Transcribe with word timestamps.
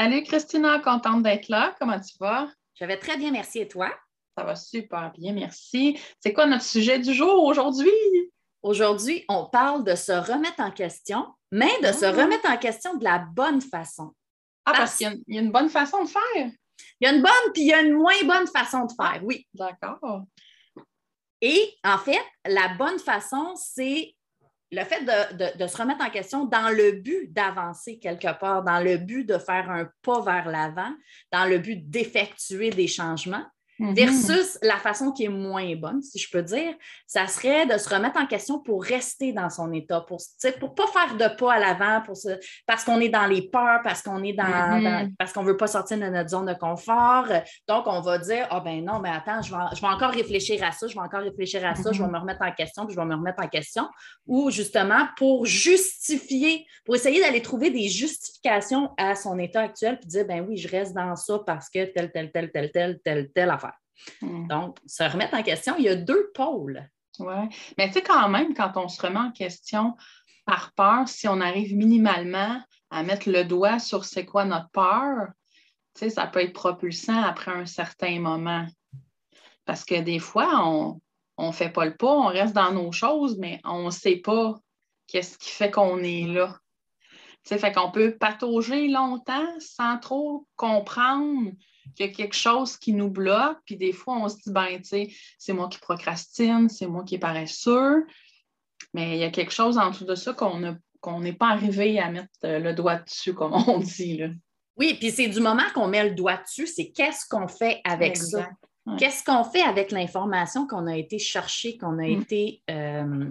Salut 0.00 0.22
Christina, 0.22 0.78
contente 0.78 1.24
d'être 1.24 1.48
là. 1.48 1.74
Comment 1.80 1.98
tu 1.98 2.16
vas? 2.20 2.48
Je 2.74 2.84
vais 2.84 2.98
très 2.98 3.16
bien, 3.16 3.32
merci. 3.32 3.58
Et 3.58 3.66
toi? 3.66 3.92
Ça 4.36 4.44
va 4.44 4.54
super 4.54 5.10
bien, 5.10 5.32
merci. 5.32 5.98
C'est 6.20 6.32
quoi 6.32 6.46
notre 6.46 6.62
sujet 6.62 7.00
du 7.00 7.12
jour 7.12 7.42
aujourd'hui? 7.42 7.90
Aujourd'hui, 8.62 9.24
on 9.28 9.46
parle 9.46 9.82
de 9.82 9.96
se 9.96 10.12
remettre 10.12 10.60
en 10.60 10.70
question, 10.70 11.26
mais 11.50 11.80
de 11.80 11.90
se 11.90 12.04
ah. 12.04 12.12
remettre 12.12 12.48
en 12.48 12.56
question 12.58 12.94
de 12.94 13.02
la 13.02 13.18
bonne 13.18 13.60
façon. 13.60 14.14
Ah, 14.66 14.72
parce, 14.76 14.98
qu'il 14.98 15.20
y, 15.26 15.36
a 15.36 15.40
une 15.40 15.50
bonne 15.50 15.68
façon 15.68 16.04
de 16.04 16.08
faire. 16.08 16.52
Il 17.00 17.04
y 17.04 17.06
a 17.08 17.12
une 17.12 17.20
bonne, 17.22 17.52
puis 17.52 17.62
il 17.62 17.68
y 17.68 17.74
a 17.74 17.80
une 17.80 17.94
moins 17.94 18.22
bonne 18.22 18.46
façon 18.46 18.84
de 18.84 18.92
faire, 18.92 19.20
oui. 19.24 19.48
D'accord. 19.52 20.22
Et 21.40 21.74
en 21.82 21.98
fait, 21.98 22.24
la 22.46 22.68
bonne 22.74 23.00
façon, 23.00 23.52
c'est 23.56 24.14
le 24.70 24.84
fait 24.84 25.02
de, 25.04 25.66
se 25.66 25.76
remettre 25.76 26.04
en 26.04 26.10
question 26.10 26.44
dans 26.44 26.68
le 26.68 27.00
but 27.00 27.32
d'avancer 27.32 27.98
quelque 27.98 28.38
part, 28.38 28.62
dans 28.62 28.80
le 28.80 28.98
but 28.98 29.24
de 29.24 29.38
faire 29.38 29.70
un 29.70 29.88
pas 30.02 30.20
vers 30.20 30.48
l'avant, 30.48 30.92
dans 31.32 31.46
le 31.46 31.58
but 31.58 31.88
d'effectuer 31.88 32.70
des 32.70 32.86
changements, 32.86 33.46
Mhm. 33.78 33.94
versus 33.94 34.58
la 34.62 34.76
façon 34.76 35.12
qui 35.12 35.24
est 35.24 35.30
moins 35.30 35.74
bonne, 35.76 36.02
si 36.02 36.18
je 36.18 36.28
peux 36.30 36.42
dire, 36.42 36.74
ça 37.06 37.26
serait 37.28 37.66
de 37.66 37.78
se 37.78 37.88
remettre 37.88 38.20
en 38.20 38.26
question 38.26 38.58
pour 38.58 38.82
rester 38.82 39.32
dans 39.32 39.50
son 39.50 39.72
état, 39.72 40.00
pour 40.00 40.18
ne 40.44 40.50
pas 40.66 40.86
faire 40.88 41.16
de 41.16 41.36
pas 41.36 41.54
à 41.54 41.58
l'avant, 41.60 42.02
parce 42.66 42.84
qu'on 42.84 43.00
est 43.00 43.08
dans 43.08 43.26
les 43.26 43.42
peurs, 43.48 43.80
parce 43.84 44.02
qu'on 44.02 44.22
est 44.24 44.32
dans, 44.32 44.80
mhm. 44.80 45.14
parce 45.16 45.32
qu'on 45.32 45.44
veut 45.44 45.56
pas 45.56 45.68
sortir 45.68 45.98
de 45.98 46.06
notre 46.06 46.30
zone 46.30 46.46
de 46.46 46.54
confort. 46.54 47.28
Donc, 47.68 47.84
on 47.86 48.00
va 48.00 48.18
dire, 48.18 48.48
ah 48.50 48.60
ben 48.60 48.84
non, 48.84 48.98
mais 48.98 49.10
attends, 49.10 49.42
je 49.42 49.52
vais, 49.52 49.76
je 49.76 49.80
vais 49.80 49.86
encore 49.86 50.10
réfléchir 50.10 50.62
à 50.64 50.72
ça, 50.72 50.88
je 50.88 50.94
vais 50.94 51.00
encore 51.00 51.22
réfléchir 51.22 51.64
à 51.64 51.74
ça, 51.76 51.92
je 51.92 52.00
vais 52.00 52.06
mhm. 52.06 52.14
me 52.14 52.18
remettre 52.18 52.42
en 52.42 52.52
question, 52.52 52.84
puis 52.84 52.94
je 52.94 53.00
vais 53.00 53.06
me 53.06 53.14
remettre 53.14 53.42
en 53.42 53.48
question. 53.48 53.88
Ou 54.26 54.50
justement, 54.50 55.06
pour 55.16 55.46
justifier, 55.46 56.66
pour 56.84 56.96
essayer 56.96 57.20
d'aller 57.20 57.42
trouver 57.42 57.70
des 57.70 57.88
justifications 57.88 58.90
à 58.96 59.14
son 59.14 59.38
état 59.38 59.60
actuel, 59.60 59.98
puis 60.00 60.08
dire, 60.08 60.26
ben 60.26 60.44
oui, 60.48 60.56
je 60.56 60.68
reste 60.68 60.94
dans 60.94 61.14
ça 61.14 61.38
parce 61.46 61.68
que 61.70 61.84
tel, 61.84 62.10
tel, 62.10 62.32
tel, 62.32 62.50
tel, 62.50 62.70
tel, 62.72 62.98
tel, 63.04 63.28
tel 63.32 63.50
affaire. 63.50 63.67
Hmm. 64.22 64.46
Donc, 64.46 64.78
se 64.86 65.02
remettre 65.02 65.34
en 65.34 65.42
question, 65.42 65.74
il 65.78 65.84
y 65.84 65.88
a 65.88 65.96
deux 65.96 66.30
pôles. 66.34 66.88
Oui, 67.18 67.48
mais 67.76 67.88
tu 67.88 67.94
sais, 67.94 68.02
quand 68.02 68.28
même, 68.28 68.54
quand 68.54 68.72
on 68.76 68.88
se 68.88 69.00
remet 69.02 69.18
en 69.18 69.32
question 69.32 69.96
par 70.46 70.72
peur, 70.72 71.08
si 71.08 71.28
on 71.28 71.40
arrive 71.40 71.76
minimalement 71.76 72.60
à 72.90 73.02
mettre 73.02 73.28
le 73.28 73.44
doigt 73.44 73.78
sur 73.78 74.04
c'est 74.04 74.24
quoi 74.24 74.44
notre 74.44 74.70
peur, 74.70 75.28
tu 75.94 76.00
sais, 76.00 76.10
ça 76.10 76.26
peut 76.26 76.40
être 76.40 76.52
propulsant 76.52 77.22
après 77.22 77.50
un 77.50 77.66
certain 77.66 78.20
moment. 78.20 78.66
Parce 79.64 79.84
que 79.84 80.00
des 80.00 80.20
fois, 80.20 80.64
on 80.64 81.00
ne 81.38 81.52
fait 81.52 81.70
pas 81.70 81.84
le 81.84 81.96
pas, 81.96 82.06
on 82.06 82.26
reste 82.26 82.54
dans 82.54 82.72
nos 82.72 82.92
choses, 82.92 83.36
mais 83.38 83.60
on 83.64 83.86
ne 83.86 83.90
sait 83.90 84.16
pas 84.16 84.54
qu'est-ce 85.08 85.36
qui 85.38 85.50
fait 85.50 85.70
qu'on 85.70 85.98
est 85.98 86.26
là. 86.26 86.56
Tu 87.44 87.54
sais, 87.54 87.58
fait 87.58 87.72
qu'on 87.72 87.90
peut 87.90 88.16
patauger 88.16 88.88
longtemps 88.88 89.58
sans 89.58 89.98
trop 89.98 90.46
comprendre 90.56 91.50
qu'il 91.94 92.06
y 92.06 92.08
a 92.08 92.12
quelque 92.12 92.36
chose 92.36 92.76
qui 92.76 92.92
nous 92.92 93.10
bloque, 93.10 93.58
puis 93.64 93.76
des 93.76 93.92
fois, 93.92 94.16
on 94.16 94.28
se 94.28 94.36
dit, 94.36 94.52
ben, 94.52 94.76
tu 94.78 94.84
sais, 94.84 95.10
c'est 95.38 95.52
moi 95.52 95.68
qui 95.68 95.78
procrastine, 95.78 96.68
c'est 96.68 96.86
moi 96.86 97.04
qui 97.04 97.16
est 97.16 97.18
paresseux, 97.18 98.06
mais 98.94 99.16
il 99.16 99.20
y 99.20 99.24
a 99.24 99.30
quelque 99.30 99.52
chose 99.52 99.78
en 99.78 99.90
dessous 99.90 100.04
de 100.04 100.14
ça 100.14 100.32
qu'on 100.32 101.20
n'est 101.20 101.32
pas 101.32 101.48
arrivé 101.48 101.98
à 101.98 102.10
mettre 102.10 102.28
euh, 102.44 102.58
le 102.58 102.74
doigt 102.74 102.96
dessus, 102.96 103.34
comme 103.34 103.54
on 103.54 103.78
dit. 103.78 104.18
Là. 104.18 104.28
Oui, 104.76 104.96
puis 104.98 105.10
c'est 105.10 105.28
du 105.28 105.40
moment 105.40 105.64
qu'on 105.74 105.88
met 105.88 106.08
le 106.08 106.14
doigt 106.14 106.36
dessus, 106.36 106.66
c'est 106.66 106.90
qu'est-ce 106.90 107.26
qu'on 107.28 107.48
fait 107.48 107.80
avec 107.84 108.16
ça? 108.16 108.48
Qu'est-ce 108.96 109.22
qu'on 109.22 109.44
fait 109.44 109.62
avec 109.62 109.90
l'information 109.90 110.66
qu'on 110.66 110.86
a 110.86 110.96
été 110.96 111.18
chercher, 111.18 111.76
qu'on 111.76 111.98
a 111.98 112.06
mm. 112.06 112.20
été 112.22 112.62
euh, 112.70 113.26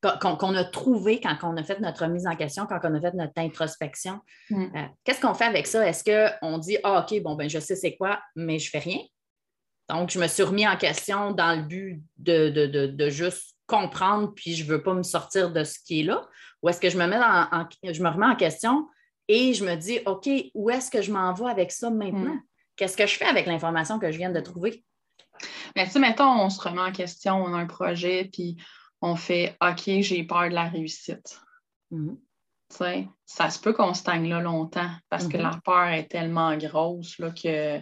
qu'on 0.00 0.54
a 0.54 0.64
trouvé 0.64 1.20
quand 1.20 1.36
on 1.42 1.56
a 1.56 1.62
fait 1.62 1.78
notre 1.80 2.04
remise 2.04 2.26
en 2.26 2.34
question, 2.34 2.66
quand 2.66 2.80
on 2.84 2.94
a 2.94 3.00
fait 3.00 3.14
notre 3.14 3.32
introspection. 3.36 4.20
Mm. 4.48 4.64
Euh, 4.76 4.86
qu'est-ce 5.04 5.20
qu'on 5.20 5.34
fait 5.34 5.44
avec 5.44 5.66
ça? 5.66 5.86
Est-ce 5.86 6.04
qu'on 6.40 6.58
dit, 6.58 6.78
ah, 6.82 7.04
OK, 7.04 7.22
bon, 7.22 7.34
ben, 7.34 7.48
je 7.48 7.58
sais 7.58 7.76
c'est 7.76 7.96
quoi, 7.96 8.20
mais 8.34 8.58
je 8.58 8.70
fais 8.70 8.78
rien? 8.78 9.00
Donc, 9.88 10.10
je 10.10 10.18
me 10.18 10.26
suis 10.26 10.42
remis 10.42 10.66
en 10.66 10.76
question 10.76 11.32
dans 11.32 11.54
le 11.54 11.62
but 11.62 12.02
de, 12.16 13.08
juste 13.10 13.56
comprendre, 13.66 14.32
puis 14.34 14.54
je 14.54 14.64
ne 14.64 14.68
veux 14.68 14.82
pas 14.82 14.94
me 14.94 15.02
sortir 15.02 15.52
de 15.52 15.64
ce 15.64 15.78
qui 15.84 16.00
est 16.00 16.04
là. 16.04 16.26
Ou 16.62 16.68
est-ce 16.68 16.80
que 16.80 16.90
je 16.90 16.96
me, 16.96 17.06
mets 17.06 17.18
en, 17.18 17.66
je 17.82 18.02
me 18.02 18.08
remets 18.08 18.26
en 18.26 18.36
question 18.36 18.88
et 19.28 19.52
je 19.54 19.64
me 19.64 19.74
dis, 19.76 20.00
OK, 20.06 20.28
où 20.54 20.70
est-ce 20.70 20.90
que 20.90 21.02
je 21.02 21.12
m'en 21.12 21.32
vais 21.34 21.50
avec 21.50 21.72
ça 21.72 21.90
maintenant? 21.90 22.34
Mm. 22.34 22.42
Qu'est-ce 22.76 22.96
que 22.96 23.06
je 23.06 23.16
fais 23.16 23.26
avec 23.26 23.46
l'information 23.46 23.98
que 23.98 24.10
je 24.10 24.16
viens 24.16 24.30
de 24.30 24.40
trouver? 24.40 24.84
Mais 25.76 25.84
tu 25.86 25.92
sais, 25.92 25.98
mettons, 25.98 26.30
on 26.30 26.50
se 26.50 26.60
remet 26.60 26.80
en 26.80 26.92
question, 26.92 27.36
on 27.36 27.54
a 27.54 27.58
un 27.58 27.66
projet, 27.66 28.28
puis 28.32 28.56
on 29.00 29.16
fait 29.16 29.56
OK, 29.62 29.82
j'ai 30.00 30.24
peur 30.24 30.48
de 30.48 30.54
la 30.54 30.68
réussite. 30.68 31.40
Mhm. 31.90 32.18
Ça 33.26 33.50
se 33.50 33.58
peut 33.58 33.72
qu'on 33.72 33.94
stagne 33.94 34.28
là 34.28 34.40
longtemps 34.40 34.90
parce 35.08 35.26
que 35.26 35.36
mhm. 35.36 35.42
la 35.42 35.60
peur 35.64 35.88
est 35.88 36.06
tellement 36.06 36.56
grosse 36.56 37.18
là, 37.18 37.30
que 37.30 37.80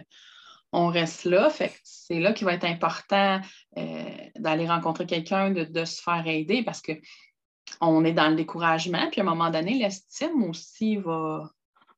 on 0.71 0.87
reste 0.87 1.25
là. 1.25 1.49
Fait 1.49 1.73
c'est 1.83 2.19
là 2.19 2.33
qu'il 2.33 2.45
va 2.45 2.53
être 2.53 2.65
important 2.65 3.39
euh, 3.77 4.15
d'aller 4.35 4.67
rencontrer 4.67 5.05
quelqu'un, 5.05 5.51
de, 5.51 5.63
de, 5.63 5.85
se 5.85 6.01
faire 6.01 6.25
aider 6.25 6.63
parce 6.63 6.81
qu'on 6.81 8.05
est 8.05 8.13
dans 8.13 8.29
le 8.29 8.35
découragement. 8.35 9.09
Puis 9.11 9.21
à 9.21 9.23
un 9.23 9.27
moment 9.27 9.49
donné, 9.49 9.75
l'estime 9.75 10.43
aussi 10.43 10.97
va, 10.97 11.49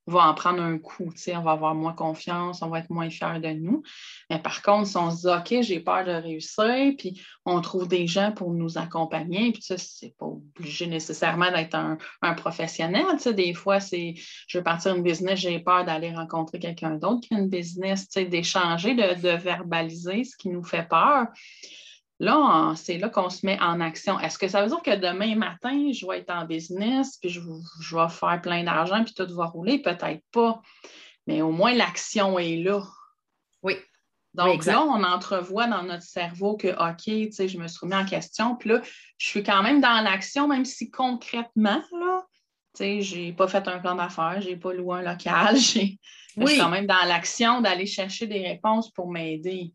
va 0.08 0.28
en 0.28 0.34
prendre 0.34 0.62
un 0.62 0.78
coup. 0.78 1.12
On 1.34 1.42
va 1.42 1.52
avoir 1.52 1.76
moins 1.76 1.94
confiance, 1.94 2.62
on 2.62 2.70
va 2.70 2.80
être 2.80 2.90
moins 2.90 3.10
fiers 3.10 3.40
de 3.40 3.50
nous. 3.50 3.84
Mais 4.30 4.40
par 4.40 4.62
contre, 4.62 4.88
si 4.88 4.98
on 4.98 5.12
se 5.12 5.22
dit 5.22 5.28
OK, 5.28 5.64
j'ai 5.64 5.80
peur 5.80 6.04
de 6.06 6.12
réussir, 6.12 6.94
puis 6.98 7.22
on 7.46 7.62
trouve 7.62 7.88
des 7.88 8.08
gens 8.08 8.32
pour 8.32 8.54
nous 8.54 8.78
accompagner, 8.78 9.52
puis 9.52 9.62
ça, 9.62 9.78
c'est 9.78 10.16
pas 10.18 10.26
obligé 10.26 10.88
nécessairement 10.88 11.52
d'être 11.52 11.76
un, 11.76 11.98
professionnel. 12.34 13.06
Des 13.36 13.54
fois, 13.54 13.80
c'est 13.80 14.16
je 14.48 14.58
veux 14.58 14.64
partir 14.64 14.96
une 14.96 15.04
business, 15.04 15.40
j'ai 15.40 15.60
peur 15.60 15.86
d'aller 15.86 16.14
rencontrer 16.14 16.60
quelqu'un 16.60 16.96
d'autre 16.96 17.28
qui 17.28 17.34
a 17.34 17.40
une 17.40 17.50
business, 17.50 18.08
d'échanger, 18.10 18.96
de 18.96 19.36
verbaliser 19.36 20.24
ce 20.24 20.36
qui 20.36 20.50
nous 20.50 20.64
fait 20.64 20.88
peur. 20.88 21.28
Là, 22.22 22.74
c'est 22.76 23.00
là 23.00 23.10
qu'on 23.10 23.32
se 23.32 23.44
met 23.48 23.60
en 23.62 23.82
action. 23.82 24.20
Est-ce 24.20 24.38
que 24.38 24.48
ça 24.48 24.62
veut 24.62 24.68
dire 24.68 24.84
que 24.84 24.96
demain 24.96 25.36
matin, 25.36 25.92
je 25.92 26.06
vais 26.06 26.20
être 26.20 26.30
en 26.30 26.46
business, 26.46 27.18
puis 27.18 27.32
je, 27.32 27.40
vais 27.40 28.10
faire 28.10 28.40
plein 28.44 28.64
d'argent, 28.64 29.04
puis 29.04 29.16
tout 29.16 29.26
va 29.34 29.46
rouler? 29.46 29.80
Peut-être 29.80 30.22
pas. 30.32 30.62
Mais 31.26 31.42
au 31.42 31.52
moins, 31.52 31.74
l'action 31.74 32.38
est 32.38 32.58
là. 32.58 32.84
Oui. 33.64 33.76
Donc 34.36 34.66
là, 34.66 34.84
on 34.84 35.04
entrevoit 35.04 35.66
dans 35.66 35.82
notre 35.82 36.04
cerveau 36.04 36.58
que, 36.58 36.68
OK, 36.68 37.06
tu 37.06 37.32
sais, 37.32 37.48
je 37.48 37.58
me 37.58 37.68
suis 37.68 37.80
remis 37.82 37.96
en 37.96 38.06
question, 38.06 38.56
puis 38.56 38.70
là, 38.70 38.82
je 39.18 39.28
suis 39.28 39.42
quand 39.42 39.64
même 39.64 39.82
dans 39.82 40.04
l'action, 40.04 40.48
même 40.48 40.64
si 40.64 40.92
concrètement, 40.92 41.82
là, 41.92 42.26
tu 42.76 42.84
sais, 42.84 43.02
je 43.02 43.16
n'ai 43.16 43.34
pas 43.34 43.48
fait 43.48 43.68
un 43.68 43.80
plan 43.80 43.96
d'affaires, 43.96 44.42
je 44.42 44.50
n'ai 44.50 44.58
pas 44.58 44.74
loué 44.74 45.00
un 45.00 45.02
local, 45.02 45.56
oui. 45.56 46.00
je 46.38 46.46
suis 46.46 46.60
quand 46.60 46.70
même 46.70 46.86
dans 46.86 47.04
l'action 47.08 47.62
d'aller 47.62 47.88
chercher 47.88 48.28
des 48.28 48.48
réponses 48.48 48.92
pour 48.92 49.10
m'aider. 49.10 49.74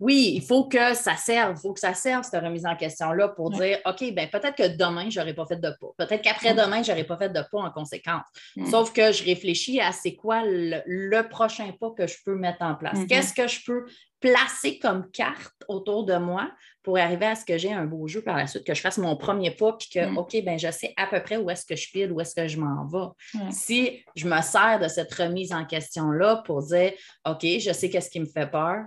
Oui, 0.00 0.32
il 0.36 0.42
faut 0.42 0.64
que 0.64 0.94
ça 0.94 1.16
serve, 1.16 1.54
il 1.56 1.60
faut 1.60 1.72
que 1.72 1.80
ça 1.80 1.94
serve 1.94 2.24
cette 2.24 2.42
remise 2.42 2.66
en 2.66 2.76
question-là 2.76 3.28
pour 3.28 3.50
dire 3.50 3.78
OK, 3.84 4.12
ben 4.14 4.28
peut-être 4.28 4.54
que 4.54 4.76
demain, 4.76 5.10
je 5.10 5.18
n'aurai 5.18 5.34
pas 5.34 5.46
fait 5.46 5.60
de 5.60 5.70
pas. 5.80 5.88
Peut-être 6.06 6.22
qu'après-demain, 6.22 6.82
je 6.82 6.90
n'aurai 6.90 7.04
pas 7.04 7.16
fait 7.16 7.28
de 7.28 7.40
pas 7.50 7.58
en 7.58 7.70
conséquence. 7.70 8.24
Sauf 8.70 8.92
que 8.92 9.12
je 9.12 9.24
réfléchis 9.24 9.80
à 9.80 9.92
c'est 9.92 10.14
quoi 10.14 10.42
le, 10.44 11.22
prochain 11.28 11.72
pas 11.78 11.90
que 11.90 12.06
je 12.06 12.16
peux 12.24 12.36
mettre 12.36 12.62
en 12.62 12.74
place. 12.74 12.98
Mm-hmm. 12.98 13.06
Qu'est-ce 13.06 13.34
que 13.34 13.48
je 13.48 13.64
peux 13.64 13.84
placer 14.20 14.78
comme 14.78 15.10
carte 15.10 15.54
autour 15.68 16.04
de 16.04 16.16
moi 16.16 16.50
pour 16.82 16.98
arriver 16.98 17.26
à 17.26 17.34
ce 17.34 17.44
que 17.44 17.58
j'ai 17.58 17.72
un 17.72 17.84
beau 17.84 18.08
jeu 18.08 18.22
par 18.22 18.36
la 18.36 18.46
suite, 18.46 18.64
que 18.64 18.74
je 18.74 18.80
fasse 18.80 18.98
mon 18.98 19.16
premier 19.16 19.50
pas, 19.50 19.74
puis 19.74 19.88
que, 19.92 20.06
mm. 20.06 20.18
OK, 20.18 20.42
ben 20.44 20.58
je 20.58 20.70
sais 20.70 20.92
à 20.96 21.06
peu 21.06 21.22
près 21.22 21.36
où 21.36 21.50
est-ce 21.50 21.66
que 21.66 21.76
je 21.76 21.90
pile, 21.90 22.12
où 22.12 22.20
est-ce 22.20 22.34
que 22.34 22.48
je 22.48 22.58
m'en 22.58 22.86
vais. 22.86 23.50
Si 23.50 24.04
je 24.16 24.26
me 24.26 24.40
sers 24.42 24.78
de 24.80 24.88
cette 24.88 25.12
remise 25.14 25.52
en 25.52 25.64
question-là 25.64 26.42
pour 26.44 26.62
dire, 26.62 26.92
OK, 27.26 27.42
je 27.42 27.72
sais 27.72 27.90
qu'est-ce 27.90 28.10
qui 28.10 28.20
me 28.20 28.26
fait 28.26 28.50
peur, 28.50 28.86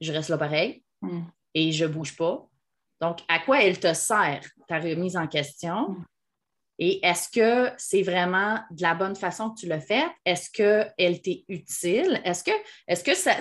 je 0.00 0.12
reste 0.12 0.28
là 0.28 0.38
pareil 0.38 0.82
hmm. 1.02 1.22
et 1.54 1.72
je 1.72 1.84
ne 1.84 1.92
bouge 1.92 2.16
pas. 2.16 2.46
Donc, 3.00 3.18
à 3.28 3.38
quoi 3.40 3.62
elle 3.62 3.78
te 3.78 3.92
sert, 3.92 4.44
ta 4.68 4.78
remise 4.78 5.16
en 5.16 5.26
question? 5.26 5.90
Hmm. 5.90 6.04
Et 6.78 7.06
est-ce 7.06 7.28
que 7.28 7.72
c'est 7.78 8.02
vraiment 8.02 8.58
de 8.70 8.82
la 8.82 8.94
bonne 8.94 9.14
façon 9.14 9.50
que 9.50 9.60
tu 9.60 9.66
l'as 9.66 9.80
faite? 9.80 10.10
Est-ce 10.24 10.50
qu'elle 10.50 11.22
t'est 11.22 11.44
utile? 11.48 12.20
Est-ce 12.24 12.42
que, 12.42 12.50
est 12.88 13.04
que 13.04 13.14
ça, 13.14 13.36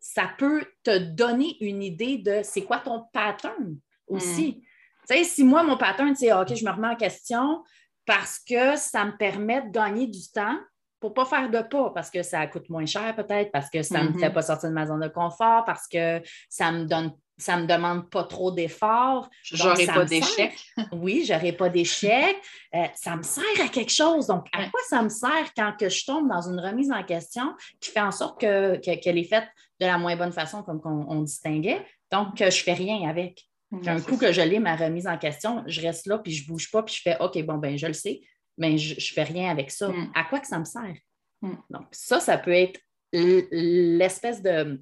ça 0.00 0.30
peut 0.36 0.64
te 0.82 0.98
donner 0.98 1.56
une 1.60 1.82
idée 1.82 2.18
de 2.18 2.40
c'est 2.42 2.64
quoi 2.64 2.78
ton 2.78 3.04
pattern 3.12 3.78
aussi? 4.06 4.58
Hmm. 4.58 4.60
Tu 5.08 5.16
sais, 5.16 5.24
si 5.24 5.44
moi, 5.44 5.62
mon 5.62 5.76
pattern, 5.76 6.14
c'est 6.14 6.32
OK, 6.32 6.54
je 6.54 6.64
me 6.64 6.70
remets 6.70 6.88
en 6.88 6.96
question 6.96 7.64
parce 8.04 8.38
que 8.38 8.76
ça 8.76 9.04
me 9.04 9.16
permet 9.16 9.62
de 9.62 9.70
gagner 9.70 10.06
du 10.06 10.28
temps 10.32 10.58
pour 11.02 11.10
ne 11.10 11.14
pas 11.14 11.24
faire 11.24 11.50
de 11.50 11.60
pas, 11.68 11.90
parce 11.90 12.10
que 12.10 12.22
ça 12.22 12.46
coûte 12.46 12.70
moins 12.70 12.86
cher 12.86 13.14
peut-être, 13.16 13.50
parce 13.50 13.68
que 13.68 13.82
ça 13.82 14.04
ne 14.04 14.10
me 14.10 14.18
fait 14.18 14.28
mm-hmm. 14.28 14.32
pas 14.32 14.42
sortir 14.42 14.68
de 14.68 14.74
ma 14.74 14.86
zone 14.86 15.00
de 15.00 15.08
confort, 15.08 15.64
parce 15.64 15.88
que 15.88 16.22
ça 16.48 16.70
me 16.70 16.84
donne 16.84 17.12
ça 17.38 17.56
ne 17.56 17.62
me 17.62 17.66
demande 17.66 18.08
pas 18.08 18.22
trop 18.22 18.52
d'efforts. 18.52 19.28
J'aurai 19.42 19.86
pas 19.86 20.04
d'échec. 20.04 20.56
Oui, 20.92 21.24
j'aurai 21.26 21.50
pas 21.50 21.68
d'échec. 21.68 22.36
Euh, 22.72 22.84
ça 22.94 23.16
me 23.16 23.22
sert 23.24 23.42
à 23.64 23.66
quelque 23.66 23.90
chose. 23.90 24.28
Donc, 24.28 24.46
à 24.52 24.68
quoi 24.68 24.80
ça 24.88 25.02
me 25.02 25.08
sert 25.08 25.52
quand 25.56 25.72
que 25.76 25.88
je 25.88 26.04
tombe 26.04 26.28
dans 26.28 26.42
une 26.42 26.60
remise 26.60 26.92
en 26.92 27.02
question 27.02 27.54
qui 27.80 27.90
fait 27.90 28.00
en 28.00 28.12
sorte 28.12 28.40
qu'elle 28.40 29.18
est 29.18 29.28
faite 29.28 29.48
de 29.80 29.86
la 29.86 29.98
moins 29.98 30.14
bonne 30.14 30.30
façon, 30.30 30.62
comme 30.62 30.80
on, 30.84 31.22
distinguait, 31.22 31.84
donc 32.12 32.36
que 32.36 32.48
je 32.48 32.62
fais 32.62 32.74
rien 32.74 33.08
avec. 33.08 33.42
Un 33.86 34.00
coup 34.00 34.18
que 34.18 34.30
je 34.30 34.42
l'ai, 34.42 34.60
ma 34.60 34.76
remise 34.76 35.08
en 35.08 35.18
question, 35.18 35.64
je 35.66 35.80
reste 35.80 36.06
là, 36.06 36.18
puis 36.18 36.32
je 36.32 36.44
ne 36.44 36.48
bouge 36.48 36.70
pas, 36.70 36.82
puis 36.82 36.94
je 36.94 37.00
fais 37.00 37.16
OK, 37.18 37.42
bon, 37.42 37.56
ben 37.56 37.76
je 37.76 37.86
le 37.86 37.94
sais, 37.94 38.20
mais 38.58 38.78
je 38.78 38.94
ne 38.94 39.00
fais 39.00 39.24
rien 39.24 39.50
avec 39.50 39.70
ça. 39.70 39.88
Mm. 39.88 40.12
À 40.14 40.24
quoi 40.24 40.40
que 40.40 40.46
ça 40.46 40.58
me 40.58 40.64
sert? 40.64 40.96
Mm. 41.40 41.54
Donc, 41.70 41.86
ça, 41.92 42.20
ça 42.20 42.38
peut 42.38 42.52
être 42.52 42.80
l'espèce 43.12 44.42
de 44.42 44.80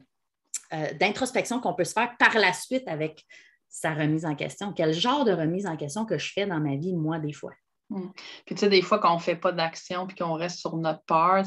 euh, 0.72 0.92
d'introspection 0.94 1.60
qu'on 1.60 1.74
peut 1.74 1.84
se 1.84 1.92
faire 1.92 2.16
par 2.16 2.34
la 2.38 2.52
suite 2.52 2.86
avec 2.86 3.24
sa 3.68 3.92
remise 3.92 4.24
en 4.24 4.36
question. 4.36 4.72
Quel 4.72 4.92
genre 4.92 5.24
de 5.24 5.32
remise 5.32 5.66
en 5.66 5.76
question 5.76 6.04
que 6.04 6.18
je 6.18 6.32
fais 6.32 6.46
dans 6.46 6.60
ma 6.60 6.76
vie, 6.76 6.94
moi, 6.94 7.18
des 7.18 7.32
fois? 7.32 7.52
Mm. 7.88 8.08
Puis, 8.46 8.54
tu 8.54 8.60
sais, 8.60 8.68
des 8.68 8.82
fois, 8.82 8.98
quand 8.98 9.12
on 9.12 9.16
ne 9.16 9.22
fait 9.22 9.36
pas 9.36 9.52
d'action 9.52 10.06
puis 10.06 10.16
qu'on 10.16 10.34
reste 10.34 10.58
sur 10.58 10.76
notre 10.76 11.02
peur, 11.04 11.44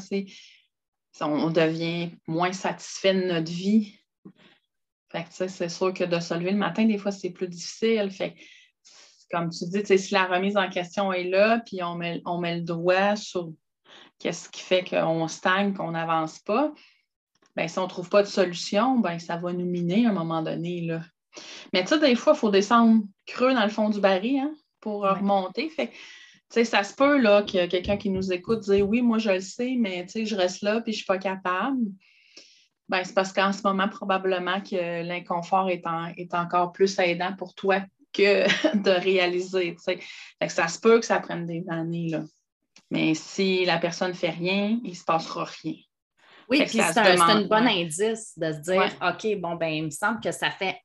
on 1.20 1.50
devient 1.50 2.10
moins 2.26 2.52
satisfait 2.52 3.14
de 3.14 3.26
notre 3.26 3.50
vie. 3.50 3.98
Fait 5.10 5.24
que, 5.24 5.48
c'est 5.48 5.68
sûr 5.68 5.94
que 5.94 6.04
de 6.04 6.18
se 6.18 6.34
lever 6.34 6.50
le 6.50 6.58
matin, 6.58 6.84
des 6.84 6.98
fois, 6.98 7.12
c'est 7.12 7.30
plus 7.30 7.48
difficile. 7.48 8.10
Fait 8.10 8.34
comme 9.30 9.50
tu 9.50 9.64
dis, 9.66 9.98
si 9.98 10.14
la 10.14 10.26
remise 10.26 10.56
en 10.56 10.68
question 10.68 11.12
est 11.12 11.24
là, 11.24 11.60
puis 11.64 11.82
on 11.82 11.96
met, 11.96 12.22
on 12.24 12.38
met 12.38 12.56
le 12.56 12.62
doigt 12.62 13.16
sur 13.16 13.50
qu'est-ce 14.18 14.48
qui 14.48 14.62
fait 14.62 14.84
qu'on 14.84 15.28
stagne, 15.28 15.74
qu'on 15.74 15.92
n'avance 15.92 16.38
pas, 16.40 16.72
bien, 17.56 17.68
si 17.68 17.78
on 17.78 17.84
ne 17.84 17.88
trouve 17.88 18.08
pas 18.08 18.22
de 18.22 18.28
solution, 18.28 18.98
ben, 18.98 19.18
ça 19.18 19.36
va 19.36 19.52
nous 19.52 19.66
miner 19.66 20.06
à 20.06 20.10
un 20.10 20.12
moment 20.12 20.42
donné. 20.42 20.82
Là. 20.82 21.02
Mais 21.72 21.82
tu 21.82 21.90
sais, 21.90 22.00
des 22.00 22.14
fois, 22.14 22.34
il 22.34 22.38
faut 22.38 22.50
descendre 22.50 23.02
creux 23.26 23.54
dans 23.54 23.64
le 23.64 23.70
fond 23.70 23.90
du 23.90 24.00
baril 24.00 24.38
hein, 24.38 24.54
pour 24.80 25.02
remonter. 25.02 25.68
Fait 25.68 25.92
ça 26.62 26.84
se 26.84 26.94
peut 26.94 27.18
là, 27.18 27.42
qu'il 27.42 27.58
y 27.58 27.62
a 27.62 27.66
quelqu'un 27.66 27.96
qui 27.96 28.10
nous 28.10 28.32
écoute 28.32 28.60
dire 28.60 28.88
Oui, 28.88 29.02
moi 29.02 29.18
je 29.18 29.30
le 29.30 29.40
sais, 29.40 29.74
mais 29.78 30.06
je 30.08 30.36
reste 30.36 30.62
là 30.62 30.80
puis 30.80 30.92
je 30.92 30.98
ne 30.98 30.98
suis 30.98 31.06
pas 31.06 31.18
capable. 31.18 31.80
Ben, 32.88 33.02
c'est 33.02 33.14
parce 33.14 33.32
qu'en 33.32 33.52
ce 33.52 33.62
moment, 33.64 33.88
probablement 33.88 34.60
que 34.60 35.02
l'inconfort 35.02 35.70
est, 35.70 35.82
est 36.16 36.34
encore 36.34 36.70
plus 36.72 36.98
aidant 36.98 37.34
pour 37.34 37.54
toi 37.54 37.80
que 38.14 38.46
de 38.82 38.90
réaliser. 38.90 39.76
ça 40.48 40.68
se 40.68 40.78
peut 40.78 41.00
que 41.00 41.06
ça 41.06 41.20
prenne 41.20 41.46
des 41.46 41.64
années. 41.68 42.08
Là. 42.08 42.22
Mais 42.90 43.14
si 43.14 43.64
la 43.64 43.78
personne 43.78 44.10
ne 44.10 44.16
fait 44.16 44.30
rien, 44.30 44.78
il 44.82 44.90
ne 44.90 44.94
se 44.94 45.04
passera 45.04 45.44
rien. 45.62 45.74
Oui, 46.48 46.58
puis 46.66 46.78
c'est 46.78 46.98
un, 46.98 47.42
bon 47.46 47.66
indice 47.66 48.38
de 48.38 48.52
se 48.52 48.58
dire 48.58 48.92
OK, 49.02 49.40
bon, 49.40 49.56
ben, 49.56 49.68
il 49.68 49.84
me 49.84 49.90
semble 49.90 50.20
que 50.20 50.30
ça 50.30 50.50
fait 50.50 50.78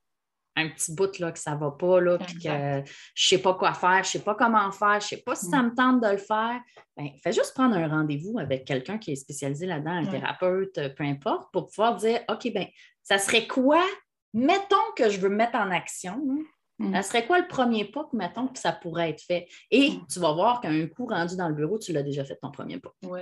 un 0.56 0.68
petit 0.68 0.94
bout 0.94 1.18
là, 1.18 1.32
que 1.32 1.38
ça 1.38 1.54
ne 1.54 1.60
va 1.60 1.70
pas, 1.70 2.00
là, 2.00 2.18
puis 2.18 2.34
que 2.34 2.48
je 2.48 2.78
ne 2.78 2.84
sais 3.14 3.38
pas 3.38 3.54
quoi 3.54 3.74
faire, 3.74 4.02
je 4.02 4.08
ne 4.08 4.12
sais 4.12 4.20
pas 4.20 4.34
comment 4.34 4.70
faire, 4.72 5.00
je 5.00 5.06
ne 5.06 5.08
sais 5.08 5.16
pas 5.18 5.34
si 5.34 5.46
ça 5.46 5.62
mm. 5.62 5.66
me 5.66 5.74
tente 5.74 6.02
de 6.02 6.08
le 6.08 6.18
faire. 6.18 6.60
Bien, 6.96 7.12
fais 7.22 7.32
juste 7.32 7.54
prendre 7.54 7.76
un 7.76 7.88
rendez-vous 7.88 8.38
avec 8.38 8.64
quelqu'un 8.64 8.98
qui 8.98 9.12
est 9.12 9.16
spécialisé 9.16 9.66
là-dedans, 9.66 9.92
un 9.92 10.06
thérapeute, 10.06 10.94
peu 10.96 11.04
importe, 11.04 11.52
pour 11.52 11.68
pouvoir 11.68 11.96
dire 11.96 12.20
OK, 12.28 12.50
bien, 12.52 12.66
ça 13.02 13.18
serait 13.18 13.46
quoi? 13.46 13.84
Mettons 14.32 14.76
que 14.96 15.10
je 15.10 15.20
veux 15.20 15.28
me 15.28 15.36
mettre 15.36 15.56
en 15.56 15.70
action. 15.70 16.20
Hein. 16.30 16.42
Mm. 16.80 16.94
Ça 16.94 17.02
serait 17.02 17.26
quoi 17.26 17.38
le 17.38 17.46
premier 17.46 17.84
pas 17.84 18.04
que, 18.04 18.16
mettons, 18.16 18.48
que 18.48 18.58
ça 18.58 18.72
pourrait 18.72 19.10
être 19.10 19.22
fait? 19.22 19.46
Et 19.70 19.90
mm. 19.90 20.06
tu 20.10 20.18
vas 20.18 20.32
voir 20.32 20.62
qu'un 20.62 20.86
coup 20.88 21.06
rendu 21.06 21.36
dans 21.36 21.48
le 21.48 21.54
bureau, 21.54 21.78
tu 21.78 21.92
l'as 21.92 22.02
déjà 22.02 22.24
fait 22.24 22.36
ton 22.36 22.50
premier 22.50 22.78
pas. 22.78 22.92
Oui. 23.02 23.20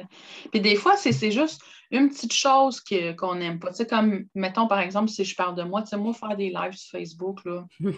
Puis 0.52 0.60
des 0.60 0.76
fois, 0.76 0.96
c'est 0.96 1.30
juste 1.32 1.60
une 1.90 2.08
petite 2.08 2.32
chose 2.32 2.80
qu'on 3.18 3.34
n'aime 3.34 3.58
pas. 3.58 3.70
Tu 3.70 3.76
sais, 3.76 3.86
comme, 3.86 4.26
mettons, 4.34 4.68
par 4.68 4.78
exemple, 4.78 5.08
si 5.08 5.24
je 5.24 5.34
parle 5.34 5.56
de 5.56 5.64
moi, 5.64 5.82
tu 5.82 5.88
sais, 5.88 5.96
moi, 5.96 6.14
faire 6.14 6.36
des 6.36 6.50
lives 6.50 6.74
sur 6.74 6.98
Facebook, 6.98 7.44
là. 7.44 7.66
ouais, 7.80 7.96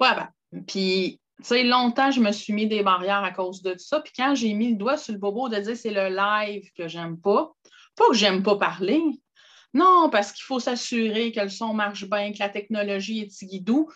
ben, 0.00 0.28
puis, 0.66 1.20
tu 1.38 1.44
sais, 1.44 1.62
longtemps, 1.62 2.10
je 2.10 2.20
me 2.20 2.32
suis 2.32 2.54
mis 2.54 2.66
des 2.66 2.82
barrières 2.82 3.22
à 3.22 3.32
cause 3.32 3.60
de 3.60 3.74
ça. 3.76 4.00
Puis 4.00 4.14
quand 4.16 4.34
j'ai 4.34 4.54
mis 4.54 4.70
le 4.70 4.76
doigt 4.76 4.96
sur 4.96 5.12
le 5.12 5.18
bobo 5.18 5.50
de 5.50 5.56
dire 5.56 5.76
c'est 5.76 5.90
le 5.90 6.08
live 6.08 6.70
que 6.74 6.88
j'aime 6.88 7.20
pas, 7.20 7.52
pas 7.96 8.08
que 8.08 8.14
j'aime 8.14 8.42
pas 8.42 8.56
parler, 8.56 9.02
non, 9.74 10.08
parce 10.10 10.32
qu'il 10.32 10.44
faut 10.44 10.58
s'assurer 10.58 11.32
que 11.32 11.40
le 11.40 11.50
son 11.50 11.74
marche 11.74 12.08
bien, 12.08 12.32
que 12.32 12.38
la 12.38 12.48
technologie 12.48 13.20
est 13.20 13.44
guidou. 13.44 13.90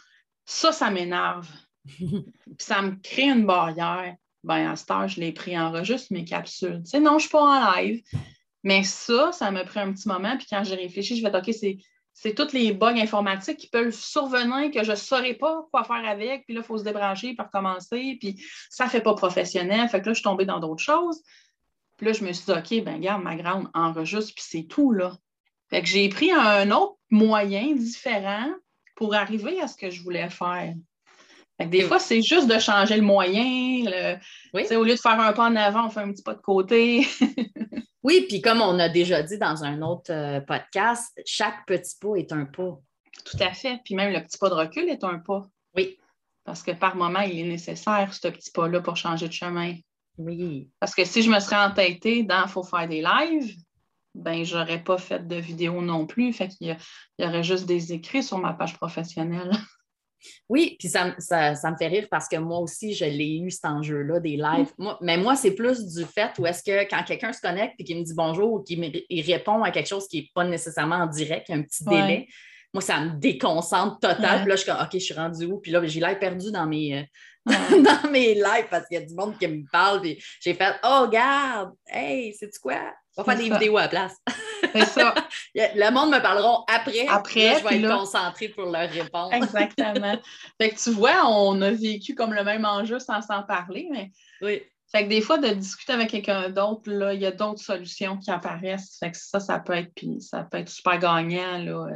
Ça, 0.52 0.73
ça 0.73 0.91
m'énerve. 0.91 1.49
ça 2.58 2.82
me 2.82 2.97
crée 3.00 3.29
une 3.29 3.47
barrière. 3.47 4.17
Ben, 4.43 4.69
à 4.69 4.75
ce 4.75 4.85
temps, 4.85 5.06
je 5.06 5.20
l'ai 5.20 5.31
pris 5.31 5.56
en 5.56 5.85
juste 5.85 6.11
mes 6.11 6.25
capsules. 6.25 6.82
Tu 6.82 6.91
sais, 6.91 6.99
non, 6.99 7.11
je 7.11 7.14
ne 7.14 7.20
suis 7.20 7.29
pas 7.29 7.43
en 7.43 7.73
live. 7.76 8.02
Mais 8.64 8.82
ça, 8.82 9.31
ça 9.31 9.52
m'a 9.52 9.62
pris 9.62 9.79
un 9.79 9.93
petit 9.93 10.08
moment. 10.08 10.37
Puis 10.37 10.49
quand 10.50 10.64
j'ai 10.64 10.75
réfléchi, 10.75 11.17
je 11.17 11.23
vais 11.23 11.35
OK, 11.35 11.55
c'est, 11.56 11.79
c'est 12.12 12.35
toutes 12.35 12.52
les 12.52 12.73
bugs 12.73 12.99
informatiques 12.99 13.58
qui 13.58 13.69
peuvent 13.69 13.93
survenir 13.93 14.73
que 14.73 14.82
je 14.82 14.91
ne 14.91 14.97
saurais 14.97 15.35
pas 15.35 15.69
quoi 15.70 15.85
faire 15.85 16.05
avec. 16.05 16.44
Puis 16.47 16.55
là, 16.55 16.62
il 16.62 16.67
faut 16.67 16.79
se 16.79 16.85
débrancher 16.85 17.35
pour 17.35 17.46
recommencer. 17.46 18.17
Puis 18.19 18.44
ça 18.70 18.87
ne 18.87 18.91
fait 18.91 19.03
pas 19.03 19.14
professionnel. 19.14 19.88
Fait 19.88 20.00
que 20.00 20.06
là, 20.06 20.14
je 20.14 20.19
suis 20.19 20.25
tombée 20.25 20.46
dans 20.46 20.58
d'autres 20.58 20.82
choses. 20.82 21.23
Puis 21.96 22.06
là, 22.06 22.12
je 22.12 22.25
me 22.25 22.32
suis 22.32 22.46
dit, 22.46 22.58
OK, 22.58 22.85
ben 22.85 23.00
garde 23.00 23.23
ma 23.23 23.37
grande 23.37 23.69
enregistre, 23.73 24.35
puis 24.35 24.44
c'est 24.44 24.64
tout, 24.64 24.91
là. 24.91 25.17
Fait 25.69 25.81
que 25.81 25.87
j'ai 25.87 26.08
pris 26.08 26.32
un 26.32 26.73
autre 26.73 26.96
moyen 27.08 27.73
différent 27.73 28.50
pour 29.00 29.14
arriver 29.14 29.58
à 29.62 29.67
ce 29.67 29.79
que 29.79 29.88
je 29.88 30.02
voulais 30.02 30.29
faire. 30.29 30.75
des 31.58 31.81
fois, 31.81 31.99
c'est 31.99 32.20
juste 32.20 32.47
de 32.49 32.58
changer 32.58 32.97
le 32.97 33.02
moyen. 33.02 33.87
Au 34.52 34.85
lieu 34.85 34.94
de 34.94 35.00
faire 35.00 35.19
un 35.19 35.32
pas 35.32 35.49
en 35.49 35.56
avant, 35.56 35.87
on 35.87 35.88
fait 35.88 36.00
un 36.00 36.12
petit 36.12 36.23
pas 36.23 36.35
de 36.35 36.43
côté. 36.43 37.06
oui, 38.02 38.26
puis 38.29 38.43
comme 38.43 38.61
on 38.61 38.79
a 38.79 38.91
déjà 38.91 39.23
dit 39.23 39.38
dans 39.38 39.64
un 39.64 39.81
autre 39.81 40.12
euh, 40.12 40.43
podcast, 40.43 41.19
chaque 41.25 41.64
petit 41.67 41.97
pas 41.99 42.17
est 42.17 42.31
un 42.31 42.44
pas. 42.44 42.79
Tout 43.25 43.38
à 43.41 43.55
fait. 43.55 43.81
Puis 43.87 43.94
même 43.94 44.12
le 44.12 44.23
petit 44.23 44.37
pas 44.37 44.50
de 44.50 44.55
recul 44.55 44.87
est 44.91 45.03
un 45.03 45.19
pas. 45.19 45.46
Oui. 45.75 45.96
Parce 46.44 46.62
que 46.62 46.73
par 46.73 46.94
moment, 46.94 47.20
il 47.20 47.38
est 47.38 47.49
nécessaire, 47.49 48.12
ce 48.12 48.29
petit 48.29 48.50
pas-là, 48.50 48.82
pour 48.82 48.99
changer 48.99 49.29
de 49.29 49.32
chemin. 49.32 49.76
Oui. 50.19 50.69
Parce 50.79 50.94
que 50.94 51.06
si 51.06 51.23
je 51.23 51.31
me 51.31 51.41
serais 51.41 51.56
entêtée 51.56 52.23
dans 52.23 52.43
il 52.43 52.50
faut 52.50 52.64
faire 52.64 52.87
des 52.87 53.00
lives, 53.00 53.56
ben 54.14 54.44
j'aurais 54.44 54.82
pas 54.82 54.98
fait 54.98 55.26
de 55.26 55.36
vidéo 55.36 55.82
non 55.82 56.06
plus. 56.06 56.32
Fait 56.32 56.48
qu'il 56.48 56.76
y, 57.18 57.24
aurait 57.24 57.42
juste 57.42 57.66
des 57.66 57.92
écrits 57.92 58.22
sur 58.22 58.38
ma 58.38 58.52
page 58.52 58.74
professionnelle. 58.74 59.50
Oui, 60.50 60.76
puis 60.78 60.88
ça, 60.88 61.06
me 61.06 61.76
fait 61.78 61.86
rire 61.86 62.06
parce 62.10 62.28
que 62.28 62.36
moi 62.36 62.58
aussi, 62.58 62.92
je 62.92 63.06
l'ai 63.06 63.38
eu 63.38 63.50
cet 63.50 63.64
enjeu-là, 63.64 64.20
des 64.20 64.36
lives. 64.36 64.70
mais 65.00 65.17
moi, 65.17 65.34
c'est 65.34 65.52
plus 65.52 65.86
du 65.86 66.05
fait 66.05 66.31
où 66.38 66.46
est-ce 66.46 66.62
que 66.62 66.86
quand 66.90 67.02
quelqu'un 67.05 67.32
se 67.32 67.40
connecte 67.40 67.76
et 67.79 67.84
qu'il 67.84 67.98
me 67.98 68.05
dit 68.05 68.12
bonjour 68.14 68.52
ou 68.52 68.62
qu'il 68.62 69.00
répond 69.22 69.62
à 69.62 69.70
quelque 69.70 69.88
chose 69.88 70.06
qui 70.08 70.19
n'est 70.19 70.29
pas 70.34 70.44
nécessairement 70.44 70.96
en 70.96 71.06
direct, 71.06 71.48
il 71.48 71.52
y 71.52 71.55
a 71.55 71.58
un 71.58 71.62
petit 71.62 71.84
délai, 71.84 72.29
moi, 72.72 72.81
ça 72.81 73.00
me 73.00 73.19
déconcentre 73.19 73.98
total. 73.98 74.40
Puis 74.40 74.48
là, 74.48 74.56
je 74.56 74.62
suis 74.62 74.70
comme, 74.70 74.81
OK, 74.81 74.90
je 74.93 74.98
suis 74.98 75.14
rendue 75.14 75.46
où? 75.46 75.58
Puis 75.58 75.72
là, 75.72 75.84
j'ai 75.84 76.00
l'air 76.00 76.19
perdu 76.19 76.52
dans 76.52 76.67
mes, 76.67 76.98
euh, 76.98 77.02
dans 77.46 78.10
mes 78.10 78.34
lives 78.34 78.69
parce 78.70 78.86
qu'il 78.86 79.00
y 79.00 79.02
a 79.02 79.06
du 79.06 79.14
monde 79.14 79.36
qui 79.38 79.48
me 79.48 79.64
parle. 79.70 80.00
Puis 80.02 80.22
j'ai 80.40 80.55
fait, 80.55 80.74
oh, 80.84 81.02
regarde, 81.02 81.72
hey, 81.86 82.32
c'est-tu 82.34 82.60
quoi? 82.60 82.93
On 83.17 83.22
va 83.22 83.32
faire 83.32 83.43
des 83.43 83.50
vidéos 83.50 83.76
à 83.76 83.82
la 83.82 83.88
place. 83.88 84.17
C'est 84.72 84.84
ça. 84.86 85.14
Le 85.55 85.90
monde 85.90 86.10
me 86.10 86.20
parleront 86.20 86.64
après. 86.69 87.06
Après. 87.08 87.58
je 87.58 87.64
vais 87.69 87.81
être 87.81 87.88
concentrée 87.88 88.48
pour 88.48 88.67
leur 88.67 88.88
répondre. 88.88 89.32
Exactement. 89.32 90.17
fait 90.60 90.70
que 90.70 90.81
tu 90.81 90.90
vois, 90.90 91.26
on 91.26 91.60
a 91.62 91.70
vécu 91.70 92.14
comme 92.14 92.34
le 92.34 92.44
même 92.44 92.64
enjeu 92.64 92.98
sans 92.98 93.20
s'en 93.22 93.43
parler, 93.43 93.88
mais. 93.90 94.10
Oui. 94.43 94.62
Fait 94.93 95.05
que 95.05 95.08
des 95.08 95.20
fois, 95.20 95.38
de 95.38 95.48
discuter 95.48 95.93
avec 95.93 96.10
quelqu'un 96.10 96.50
d'autre, 96.50 96.90
là, 96.90 97.14
il 97.14 97.20
y 97.20 97.26
a 97.26 97.31
d'autres 97.31 97.62
solutions 97.62 98.17
qui 98.17 98.31
apparaissent. 98.31 98.96
Fait 98.98 99.12
que 99.12 99.17
ça, 99.17 99.38
ça 99.38 99.60
peut 99.60 99.74
être, 99.74 99.94
puis 99.94 100.20
ça 100.20 100.43
peut 100.43 100.58
être 100.58 100.69
super 100.69 100.98
gagnant 100.98 101.58
là, 101.58 101.86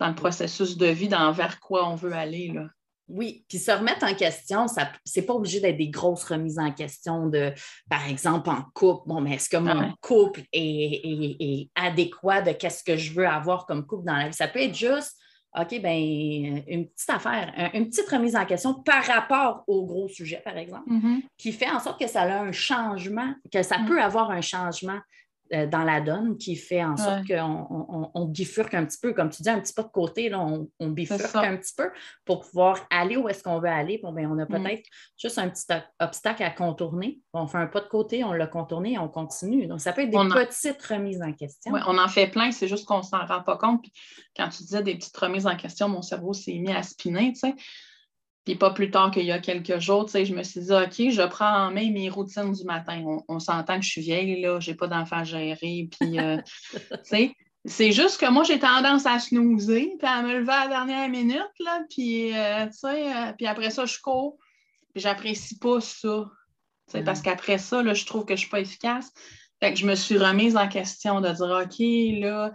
dans 0.00 0.08
le 0.08 0.14
processus 0.14 0.76
de 0.76 0.86
vie, 0.86 1.08
dans 1.08 1.30
vers 1.30 1.60
quoi 1.60 1.88
on 1.88 1.94
veut 1.94 2.12
aller. 2.12 2.48
Là. 2.48 2.66
Oui, 3.12 3.44
puis 3.48 3.58
se 3.58 3.70
remettre 3.70 4.04
en 4.04 4.14
question, 4.14 4.66
ce 4.68 4.80
n'est 4.80 5.26
pas 5.26 5.34
obligé 5.34 5.60
d'être 5.60 5.76
des 5.76 5.90
grosses 5.90 6.24
remises 6.24 6.58
en 6.58 6.72
question 6.72 7.28
de, 7.28 7.52
par 7.88 8.08
exemple, 8.08 8.48
en 8.48 8.62
couple. 8.74 9.02
Bon, 9.06 9.20
mais 9.20 9.34
est-ce 9.34 9.48
que 9.48 9.58
mon 9.58 9.92
couple 10.00 10.42
est, 10.52 11.68
adéquat 11.74 12.42
de 12.42 12.52
qu'est-ce 12.52 12.82
que 12.82 12.96
je 12.96 13.12
veux 13.12 13.26
avoir 13.26 13.66
comme 13.66 13.86
couple 13.86 14.06
dans 14.06 14.16
la 14.16 14.28
vie? 14.28 14.34
Ça 14.34 14.48
peut 14.48 14.60
être 14.60 14.74
juste, 14.74 15.16
OK, 15.58 15.80
ben 15.82 16.64
une 16.66 16.88
petite 16.88 17.10
affaire, 17.10 17.52
une 17.74 17.90
petite 17.90 18.08
remise 18.08 18.34
en 18.34 18.46
question 18.46 18.82
par 18.82 19.04
rapport 19.04 19.64
au 19.66 19.84
gros 19.84 20.08
sujet, 20.08 20.40
par 20.42 20.56
exemple, 20.56 20.88
mm-hmm. 20.88 21.22
qui 21.36 21.52
fait 21.52 21.70
en 21.70 21.78
sorte 21.78 22.00
que 22.00 22.08
ça 22.08 22.22
a 22.22 22.40
un 22.40 22.52
changement, 22.52 23.34
que 23.52 23.62
ça 23.62 23.78
mm. 23.78 23.86
peut 23.86 24.02
avoir 24.02 24.30
un 24.30 24.40
changement 24.40 24.98
dans 25.52 25.84
la 25.84 26.00
donne 26.00 26.38
qui 26.38 26.56
fait 26.56 26.82
en 26.82 26.96
sorte 26.96 27.26
qu'on 27.26 28.10
on, 28.14 28.24
bifurque 28.24 28.72
un 28.72 28.86
petit 28.86 28.98
peu, 28.98 29.12
comme 29.12 29.28
tu 29.28 29.42
dis, 29.42 29.50
un 29.50 29.60
petit 29.60 29.74
peu 29.74 29.82
de 29.82 29.88
côté, 29.88 30.30
là, 30.30 30.40
on, 30.40 30.88
bifurque 30.88 31.34
un 31.36 31.56
petit 31.56 31.74
peu 31.76 31.90
pour 32.24 32.40
pouvoir 32.40 32.78
aller 32.90 33.16
où 33.16 33.28
est-ce 33.28 33.42
qu'on 33.42 33.60
veut 33.60 33.68
aller. 33.68 34.00
Bon, 34.02 34.12
ben, 34.12 34.26
on 34.26 34.38
a 34.38 34.44
mm. 34.44 34.48
peut-être 34.48 34.86
juste 35.18 35.38
un 35.38 35.48
petit 35.48 35.66
obstacle 36.00 36.42
à 36.42 36.50
contourner. 36.50 37.20
On 37.34 37.46
fait 37.46 37.58
un 37.58 37.66
pas 37.66 37.80
de 37.80 37.88
côté, 37.88 38.24
on 38.24 38.32
l'a 38.32 38.46
contourné 38.46 38.94
et 38.94 38.98
on 38.98 39.08
continue. 39.08 39.66
Donc, 39.66 39.80
ça 39.80 39.92
peut 39.92 40.02
être 40.02 40.10
des 40.10 40.16
petites 40.16 40.82
remises 40.82 41.22
en 41.22 41.32
question. 41.32 41.72
Oui, 41.72 41.80
on 41.86 41.98
en 41.98 42.08
fait 42.08 42.28
plein, 42.28 42.50
c'est 42.50 42.68
juste 42.68 42.86
qu'on 42.86 42.98
ne 42.98 43.02
s'en 43.02 43.24
rend 43.26 43.42
pas 43.42 43.58
compte. 43.58 43.84
quand 44.36 44.48
tu 44.48 44.62
disais 44.62 44.82
des 44.82 44.94
petites 44.94 45.16
remises 45.16 45.46
en 45.46 45.56
question, 45.56 45.88
mon 45.88 46.02
cerveau 46.02 46.32
s'est 46.32 46.58
mis 46.58 46.72
à 46.72 46.82
spinner, 46.82 47.32
tu 47.34 47.40
sais. 47.40 47.54
Puis 48.44 48.56
pas 48.56 48.70
plus 48.70 48.90
tard 48.90 49.12
qu'il 49.12 49.24
y 49.24 49.30
a 49.30 49.38
quelques 49.38 49.78
jours, 49.78 50.08
je 50.12 50.34
me 50.34 50.42
suis 50.42 50.60
dit, 50.62 50.72
OK, 50.72 51.10
je 51.10 51.26
prends 51.28 51.66
en 51.66 51.70
main 51.70 51.90
mes 51.92 52.10
routines 52.10 52.52
du 52.52 52.64
matin. 52.64 53.04
On, 53.28 53.38
s'entend 53.38 53.78
que 53.78 53.84
je 53.84 53.90
suis 53.90 54.00
vieille, 54.00 54.40
là, 54.40 54.58
j'ai 54.58 54.74
pas 54.74 54.88
d'enfants 54.88 55.18
à 55.18 55.24
gérer. 55.24 55.88
Puis, 55.98 56.18
euh, 56.18 56.38
c'est 57.64 57.92
juste 57.92 58.18
que 58.18 58.28
moi, 58.28 58.42
j'ai 58.42 58.58
tendance 58.58 59.06
à 59.06 59.20
snoozer, 59.20 59.92
puis 59.96 60.08
à 60.08 60.22
me 60.22 60.40
lever 60.40 60.52
à 60.52 60.64
la 60.64 60.68
dernière 60.68 61.08
minute, 61.08 61.52
là, 61.60 61.82
puis, 61.88 62.36
euh, 62.36 62.66
euh, 62.84 63.32
puis 63.38 63.46
après 63.46 63.70
ça, 63.70 63.86
je 63.86 63.98
cours. 64.00 64.38
Puis 64.92 65.02
j'apprécie 65.02 65.58
pas 65.58 65.80
ça. 65.80 66.28
Parce 67.04 67.20
mm. 67.20 67.22
qu'après 67.22 67.58
ça, 67.58 67.82
là, 67.82 67.94
je 67.94 68.04
trouve 68.04 68.24
que 68.24 68.34
je 68.34 68.40
suis 68.40 68.50
pas 68.50 68.60
efficace. 68.60 69.12
Fait 69.60 69.72
que 69.72 69.78
je 69.78 69.86
me 69.86 69.94
suis 69.94 70.18
remise 70.18 70.56
en 70.56 70.68
question 70.68 71.20
de 71.20 71.30
dire, 71.30 71.62
OK, 71.62 71.78
là, 72.20 72.52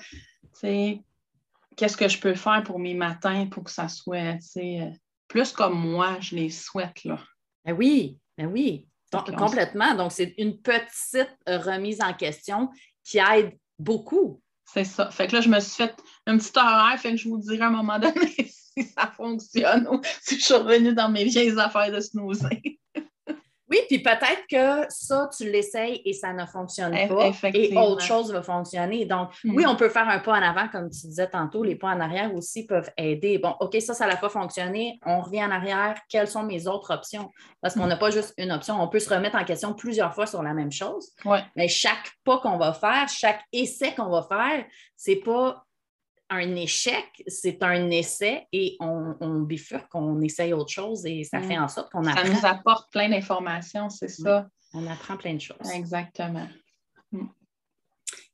qu'est-ce 1.77 1.95
que 1.95 2.09
je 2.09 2.19
peux 2.19 2.35
faire 2.35 2.61
pour 2.63 2.77
mes 2.77 2.93
matins 2.93 3.47
pour 3.47 3.63
que 3.63 3.71
ça 3.71 3.87
soit, 3.87 4.37
plus 5.27 5.51
comme 5.51 5.79
moi, 5.79 6.17
je 6.19 6.35
les 6.35 6.49
souhaite. 6.49 7.03
Là. 7.03 7.19
Ben 7.65 7.73
oui, 7.73 8.17
ben 8.37 8.47
oui, 8.47 8.87
complètement. 9.11 9.95
Donc, 9.95 10.11
c'est 10.11 10.33
une 10.37 10.61
petite 10.61 11.35
remise 11.47 12.01
en 12.01 12.13
question 12.13 12.69
qui 13.03 13.19
aide 13.19 13.57
beaucoup. 13.79 14.41
C'est 14.65 14.83
ça. 14.83 15.09
Fait 15.11 15.27
que 15.27 15.35
là, 15.35 15.41
je 15.41 15.49
me 15.49 15.59
suis 15.59 15.75
fait 15.75 15.95
un 16.25 16.37
petit 16.37 16.51
horaire, 16.57 16.99
fait 16.99 17.11
que 17.11 17.17
je 17.17 17.29
vous 17.29 17.37
dirai 17.37 17.63
à 17.63 17.67
un 17.67 17.71
moment 17.71 17.99
donné 17.99 18.35
si 18.37 18.83
ça 18.83 19.11
fonctionne 19.15 19.87
ou 19.87 20.01
si 20.21 20.39
je 20.39 20.45
suis 20.45 20.53
revenue 20.53 20.93
dans 20.93 21.09
mes 21.09 21.23
vieilles 21.23 21.57
affaires 21.57 21.91
de 21.91 21.99
snoozer. 22.01 22.61
Oui, 23.69 23.79
puis 23.87 23.99
peut-être 23.99 24.47
que 24.49 24.85
ça, 24.89 25.29
tu 25.35 25.49
l'essayes 25.49 26.01
et 26.05 26.13
ça 26.13 26.31
ne 26.31 26.45
fonctionne 26.45 26.93
pas 27.07 27.31
et 27.53 27.77
autre 27.77 28.01
chose 28.01 28.31
va 28.31 28.41
fonctionner. 28.41 29.05
Donc, 29.05 29.29
mm. 29.43 29.55
oui, 29.55 29.65
on 29.67 29.75
peut 29.75 29.89
faire 29.89 30.07
un 30.07 30.19
pas 30.19 30.33
en 30.33 30.41
avant, 30.41 30.67
comme 30.69 30.89
tu 30.89 31.07
disais 31.07 31.27
tantôt, 31.27 31.63
les 31.63 31.75
pas 31.75 31.89
en 31.89 31.99
arrière 31.99 32.33
aussi 32.33 32.65
peuvent 32.65 32.89
aider. 32.97 33.37
Bon, 33.37 33.55
OK, 33.59 33.75
ça, 33.81 33.93
ça 33.93 34.07
n'a 34.07 34.15
pas 34.15 34.29
fonctionné, 34.29 34.99
on 35.05 35.21
revient 35.21 35.43
en 35.43 35.51
arrière, 35.51 35.99
quelles 36.09 36.27
sont 36.27 36.43
mes 36.43 36.67
autres 36.67 36.93
options? 36.93 37.29
Parce 37.61 37.73
qu'on 37.73 37.85
mm. 37.85 37.89
n'a 37.89 37.97
pas 37.97 38.11
juste 38.11 38.33
une 38.37 38.51
option, 38.51 38.81
on 38.81 38.87
peut 38.87 38.99
se 38.99 39.13
remettre 39.13 39.35
en 39.35 39.43
question 39.43 39.73
plusieurs 39.73 40.13
fois 40.13 40.27
sur 40.27 40.41
la 40.43 40.53
même 40.53 40.71
chose. 40.71 41.11
Mais 41.55 41.67
chaque 41.67 42.11
pas 42.23 42.37
qu'on 42.39 42.57
va 42.57 42.73
faire, 42.73 43.07
chaque 43.09 43.41
essai 43.51 43.93
qu'on 43.95 44.09
va 44.09 44.23
faire, 44.23 44.65
c'est 44.95 45.17
pas 45.17 45.66
un 46.29 46.55
échec, 46.55 47.23
c'est 47.27 47.63
un 47.63 47.89
essai 47.89 48.47
et 48.51 48.75
on, 48.79 49.15
on 49.21 49.39
bifurque, 49.41 49.93
on 49.93 50.19
essaye 50.21 50.53
autre 50.53 50.71
chose 50.71 51.05
et 51.05 51.23
ça 51.23 51.41
fait 51.41 51.57
mm. 51.57 51.63
en 51.63 51.67
sorte 51.67 51.91
qu'on 51.91 52.05
apprend. 52.05 52.25
Ça 52.25 52.29
nous 52.29 52.45
apporte 52.45 52.91
plein 52.91 53.09
d'informations, 53.09 53.89
c'est 53.89 54.09
ça? 54.09 54.47
On 54.73 54.85
apprend 54.87 55.15
plein 55.17 55.35
de 55.35 55.41
choses. 55.41 55.69
Exactement. 55.73 56.47
Mm. 57.11 57.27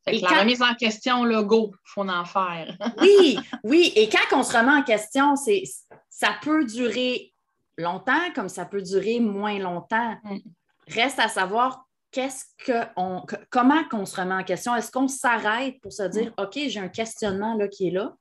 La 0.06 0.42
remise 0.42 0.62
en 0.62 0.74
question, 0.74 1.24
le 1.24 1.44
go, 1.44 1.72
il 1.74 1.78
faut 1.86 2.10
en 2.10 2.26
faire. 2.26 2.76
oui, 3.02 3.38
oui. 3.64 3.94
Et 3.96 4.10
quand 4.10 4.38
on 4.38 4.44
se 4.44 4.58
remet 4.58 4.72
en 4.74 4.84
question, 4.84 5.36
c'est 5.36 5.64
ça 6.10 6.36
peut 6.42 6.66
durer 6.66 7.34
longtemps 7.78 8.32
comme 8.36 8.50
ça 8.50 8.66
peut 8.66 8.82
durer 8.82 9.20
moins 9.20 9.60
longtemps. 9.60 10.18
Mm. 10.24 10.40
Reste 10.88 11.20
à 11.20 11.30
savoir 11.30 11.86
qu'est-ce 12.14 12.46
qu'on, 12.66 13.26
comment 13.50 13.84
qu'on 13.90 14.06
se 14.06 14.16
remet 14.16 14.36
en 14.36 14.44
question? 14.44 14.76
Est-ce 14.76 14.92
qu'on 14.92 15.10
s'arrête 15.10 15.82
pour 15.82 15.92
se 15.92 16.04
dire, 16.04 16.34
OK, 16.38 16.58
j'ai 16.68 16.80
un 16.80 16.88
questionnement 16.88 17.56
là, 17.56 17.68
qui 17.68 17.90
est 17.90 17.92
là, 17.92 18.16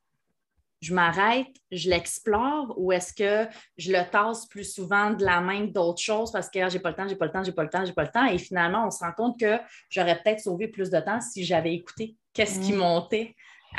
je 0.81 0.93
m'arrête, 0.93 1.55
je 1.71 1.89
l'explore, 1.89 2.73
ou 2.75 2.91
est-ce 2.91 3.13
que 3.13 3.49
je 3.77 3.93
le 3.93 4.03
tasse 4.09 4.47
plus 4.47 4.65
souvent 4.65 5.11
de 5.11 5.23
la 5.23 5.39
main 5.39 5.63
d'autres 5.63 6.01
choses 6.01 6.31
parce 6.31 6.49
que 6.49 6.59
ah, 6.59 6.67
j'ai 6.67 6.79
pas 6.79 6.89
le 6.89 6.95
temps, 6.95 7.07
j'ai 7.07 7.15
pas 7.15 7.25
le 7.25 7.31
temps, 7.31 7.43
j'ai 7.43 7.53
pas 7.53 7.63
le 7.63 7.69
temps, 7.69 7.85
j'ai 7.85 7.93
pas 7.93 8.03
le 8.03 8.11
temps, 8.11 8.25
et 8.25 8.37
finalement, 8.37 8.85
on 8.87 8.91
se 8.91 8.99
rend 8.99 9.13
compte 9.13 9.39
que 9.39 9.57
j'aurais 9.89 10.21
peut-être 10.21 10.41
sauvé 10.41 10.67
plus 10.67 10.89
de 10.89 10.99
temps 10.99 11.21
si 11.21 11.45
j'avais 11.45 11.73
écouté 11.73 12.17
qu'est-ce 12.33 12.59
qui 12.59 12.73
mm. 12.73 12.77
montait. 12.77 13.35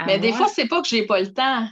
Mais 0.06 0.18
des 0.18 0.33
fois, 0.33 0.49
c'est 0.49 0.66
pas 0.66 0.80
que 0.80 0.88
j'ai 0.88 1.06
pas 1.06 1.21
le 1.21 1.33
temps, 1.33 1.68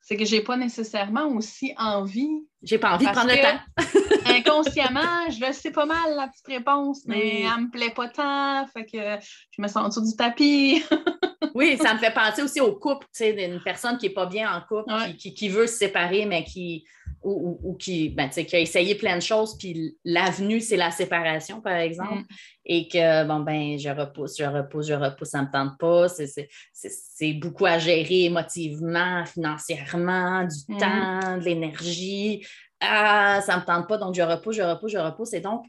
c'est 0.00 0.16
que 0.16 0.24
j'ai 0.24 0.42
pas 0.42 0.56
nécessairement 0.56 1.28
aussi 1.28 1.72
envie. 1.78 2.44
J'ai 2.62 2.78
pas 2.78 2.94
envie 2.94 3.06
de 3.06 3.10
prendre 3.10 3.30
le 3.30 3.36
temps. 3.36 3.58
inconsciemment, 4.26 5.30
je 5.30 5.46
le 5.46 5.52
sais 5.52 5.70
pas 5.70 5.86
mal 5.86 6.14
la 6.16 6.28
petite 6.28 6.46
réponse, 6.46 7.02
mais 7.06 7.42
elle 7.42 7.64
me 7.64 7.70
plaît 7.70 7.90
pas 7.90 8.08
tant, 8.08 8.66
fait 8.66 8.84
que 8.84 9.24
je 9.50 9.62
me 9.62 9.68
sens 9.68 9.96
en 9.96 10.00
du 10.02 10.14
tapis. 10.16 10.84
oui, 11.54 11.78
ça 11.80 11.94
me 11.94 11.98
fait 11.98 12.12
penser 12.12 12.42
aussi 12.42 12.60
au 12.60 12.72
couple, 12.72 13.06
tu 13.06 13.24
sais, 13.24 13.32
d'une 13.32 13.60
personne 13.62 13.98
qui 13.98 14.06
est 14.06 14.14
pas 14.14 14.26
bien 14.26 14.54
en 14.54 14.60
couple, 14.60 14.92
qui, 15.16 15.48
veut 15.48 15.66
se 15.66 15.76
séparer, 15.76 16.26
mais 16.26 16.44
qui 16.44 16.84
ou, 17.22 17.76
qui, 17.78 18.08
ben, 18.08 18.28
qui 18.28 18.56
a 18.56 18.58
essayé 18.58 18.94
plein 18.94 19.16
de 19.16 19.22
choses, 19.22 19.56
puis 19.58 19.96
l'avenue, 20.04 20.60
c'est 20.60 20.76
la 20.76 20.90
séparation, 20.90 21.60
par 21.60 21.76
exemple, 21.76 22.22
mm. 22.22 22.26
et 22.64 22.88
que, 22.88 23.26
bon, 23.26 23.40
ben, 23.40 23.78
je 23.78 23.90
repousse, 23.90 24.38
je 24.38 24.44
repousse, 24.44 24.86
je 24.86 24.94
repousse, 24.94 25.30
ça 25.30 25.40
ne 25.40 25.46
me 25.46 25.50
tente 25.50 25.78
pas. 25.78 26.08
C'est 26.08 27.32
beaucoup 27.34 27.66
à 27.66 27.78
gérer 27.78 28.24
émotivement, 28.24 29.24
financièrement, 29.26 30.44
du 30.44 30.74
mm. 30.74 30.78
temps, 30.78 31.38
de 31.38 31.44
l'énergie. 31.44 32.46
Ah, 32.80 33.40
ça 33.44 33.56
ne 33.56 33.60
me 33.60 33.66
tente 33.66 33.88
pas, 33.88 33.98
donc 33.98 34.14
je 34.14 34.22
repousse, 34.22 34.56
je 34.56 34.62
repousse, 34.62 34.92
je 34.92 34.98
repousse. 34.98 35.32
Et 35.34 35.40
donc, 35.40 35.66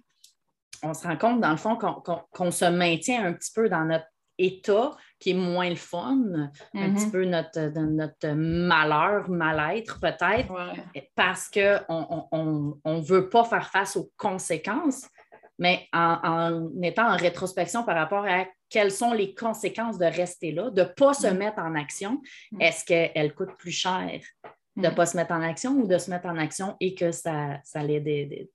on 0.84 0.94
se 0.94 1.06
rend 1.06 1.18
compte, 1.18 1.42
dans 1.42 1.52
le 1.52 1.58
fond, 1.58 1.78
qu'on 1.78 2.52
se 2.52 2.66
maintient 2.66 3.26
un 3.26 3.34
petit 3.34 3.52
peu 3.54 3.70
dans 3.70 3.84
notre 3.84 4.06
état 4.42 4.92
qui 5.20 5.32
est 5.32 5.36
moins 5.36 5.70
le 5.70 5.76
fun, 5.76 6.18
un 6.74 6.94
petit 6.94 7.06
mhm. 7.06 7.12
peu 7.12 7.26
notre, 7.26 7.60
notre 7.80 8.30
malheur, 8.34 9.30
mal-être 9.30 10.00
peut-être, 10.00 10.54
parce 11.16 11.50
qu'on 11.50 12.80
ne 12.86 13.02
veut 13.02 13.30
pas 13.30 13.44
faire 13.44 13.70
face 13.70 13.96
aux 13.96 14.12
conséquences, 14.18 15.08
mais 15.60 15.88
en, 15.94 16.70
étant 16.82 17.08
en 17.08 17.18
rétrospection 17.18 17.84
par 17.84 17.96
rapport 17.96 18.26
à 18.26 18.46
quelles 18.70 18.92
sont 18.92 19.14
les 19.14 19.36
conséquences 19.36 19.98
de 19.98 20.06
rester 20.06 20.52
là, 20.52 20.70
de 20.72 20.82
ne 20.82 20.88
pas 20.88 21.14
se 21.14 21.28
mhm. 21.28 21.38
mettre 21.38 21.60
en 21.60 21.76
action, 21.76 22.22
mhm. 22.52 22.62
est-ce 22.62 22.86
qu'elle 22.86 23.34
coûte 23.34 23.56
plus 23.58 23.72
cher 23.72 24.20
de 24.78 24.88
ne 24.88 24.90
pas 24.90 25.06
se 25.06 25.18
mettre 25.18 25.34
en 25.34 25.42
action 25.42 25.74
ou 25.74 25.88
de 25.88 25.98
se 25.98 26.10
mettre 26.10 26.28
en 26.28 26.38
action 26.38 26.76
et 26.80 26.96
que 26.96 27.12
ça, 27.12 27.60
ça 27.64 27.84
ait 27.84 28.00
des, 28.00 28.26
des, 28.26 28.50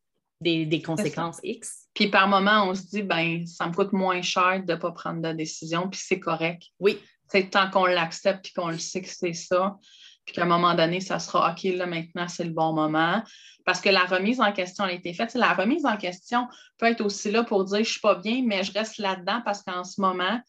conséquences 0.82 1.40
X. 1.42 1.86
Puis 1.94 2.08
par 2.08 2.28
moment, 2.28 2.68
on 2.68 2.74
se 2.74 2.82
dit, 2.86 3.02
ben 3.02 3.46
ça 3.46 3.66
me 3.66 3.72
coûte 3.72 3.92
moins 3.92 4.22
cher 4.22 4.62
de 4.64 4.72
ne 4.72 4.78
pas 4.78 4.92
prendre 4.92 5.22
de 5.22 5.32
décision, 5.32 5.88
puis 5.88 6.00
c'est 6.02 6.20
correct. 6.20 6.62
Oui. 6.78 6.98
C'est 7.28 7.50
tant 7.50 7.70
qu'on 7.70 7.86
l'accepte, 7.86 8.44
puis 8.44 8.52
qu'on 8.52 8.68
le 8.68 8.78
sait 8.78 9.02
que 9.02 9.08
c'est 9.08 9.32
ça, 9.32 9.76
puis 10.24 10.34
qu'à 10.34 10.42
un 10.42 10.46
moment 10.46 10.74
donné, 10.74 11.00
ça 11.00 11.18
sera 11.18 11.50
OK, 11.50 11.64
là, 11.64 11.86
maintenant, 11.86 12.28
c'est 12.28 12.44
le 12.44 12.52
bon 12.52 12.72
moment. 12.72 13.22
Parce 13.64 13.80
que 13.80 13.88
la 13.88 14.04
remise 14.04 14.40
en 14.40 14.52
question 14.52 14.84
a 14.84 14.92
été 14.92 15.12
faite. 15.12 15.34
La 15.34 15.52
remise 15.52 15.84
en 15.86 15.96
question 15.96 16.46
peut 16.78 16.86
être 16.86 17.00
aussi 17.00 17.32
là 17.32 17.42
pour 17.42 17.64
dire, 17.64 17.78
je 17.78 17.80
ne 17.80 17.84
suis 17.84 18.00
pas 18.00 18.14
bien, 18.14 18.42
mais 18.44 18.62
je 18.62 18.72
reste 18.72 18.98
là-dedans 18.98 19.42
parce 19.44 19.62
qu'en 19.62 19.82
ce 19.82 20.00
moment, 20.00 20.40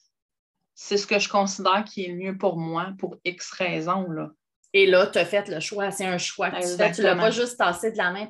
c'est 0.76 0.98
ce 0.98 1.08
que 1.08 1.18
je 1.18 1.28
considère 1.28 1.84
qui 1.84 2.06
est 2.06 2.14
mieux 2.14 2.38
pour 2.38 2.58
moi, 2.58 2.94
pour 3.00 3.18
X 3.26 3.52
raisons. 3.54 4.08
Là. 4.12 4.30
Et 4.74 4.86
là, 4.86 5.08
tu 5.08 5.18
as 5.18 5.26
fait 5.26 5.48
le 5.48 5.60
choix. 5.60 5.90
C'est 5.90 6.06
un 6.06 6.20
choix 6.20 6.52
que 6.52 6.62
tu 6.62 6.78
fais. 6.78 6.92
Tu 6.92 7.02
ne 7.02 7.08
l'as 7.08 7.16
pas 7.16 7.32
juste 7.32 7.58
tassé 7.58 7.92
de 7.92 7.98
la 7.98 8.12
main 8.12 8.28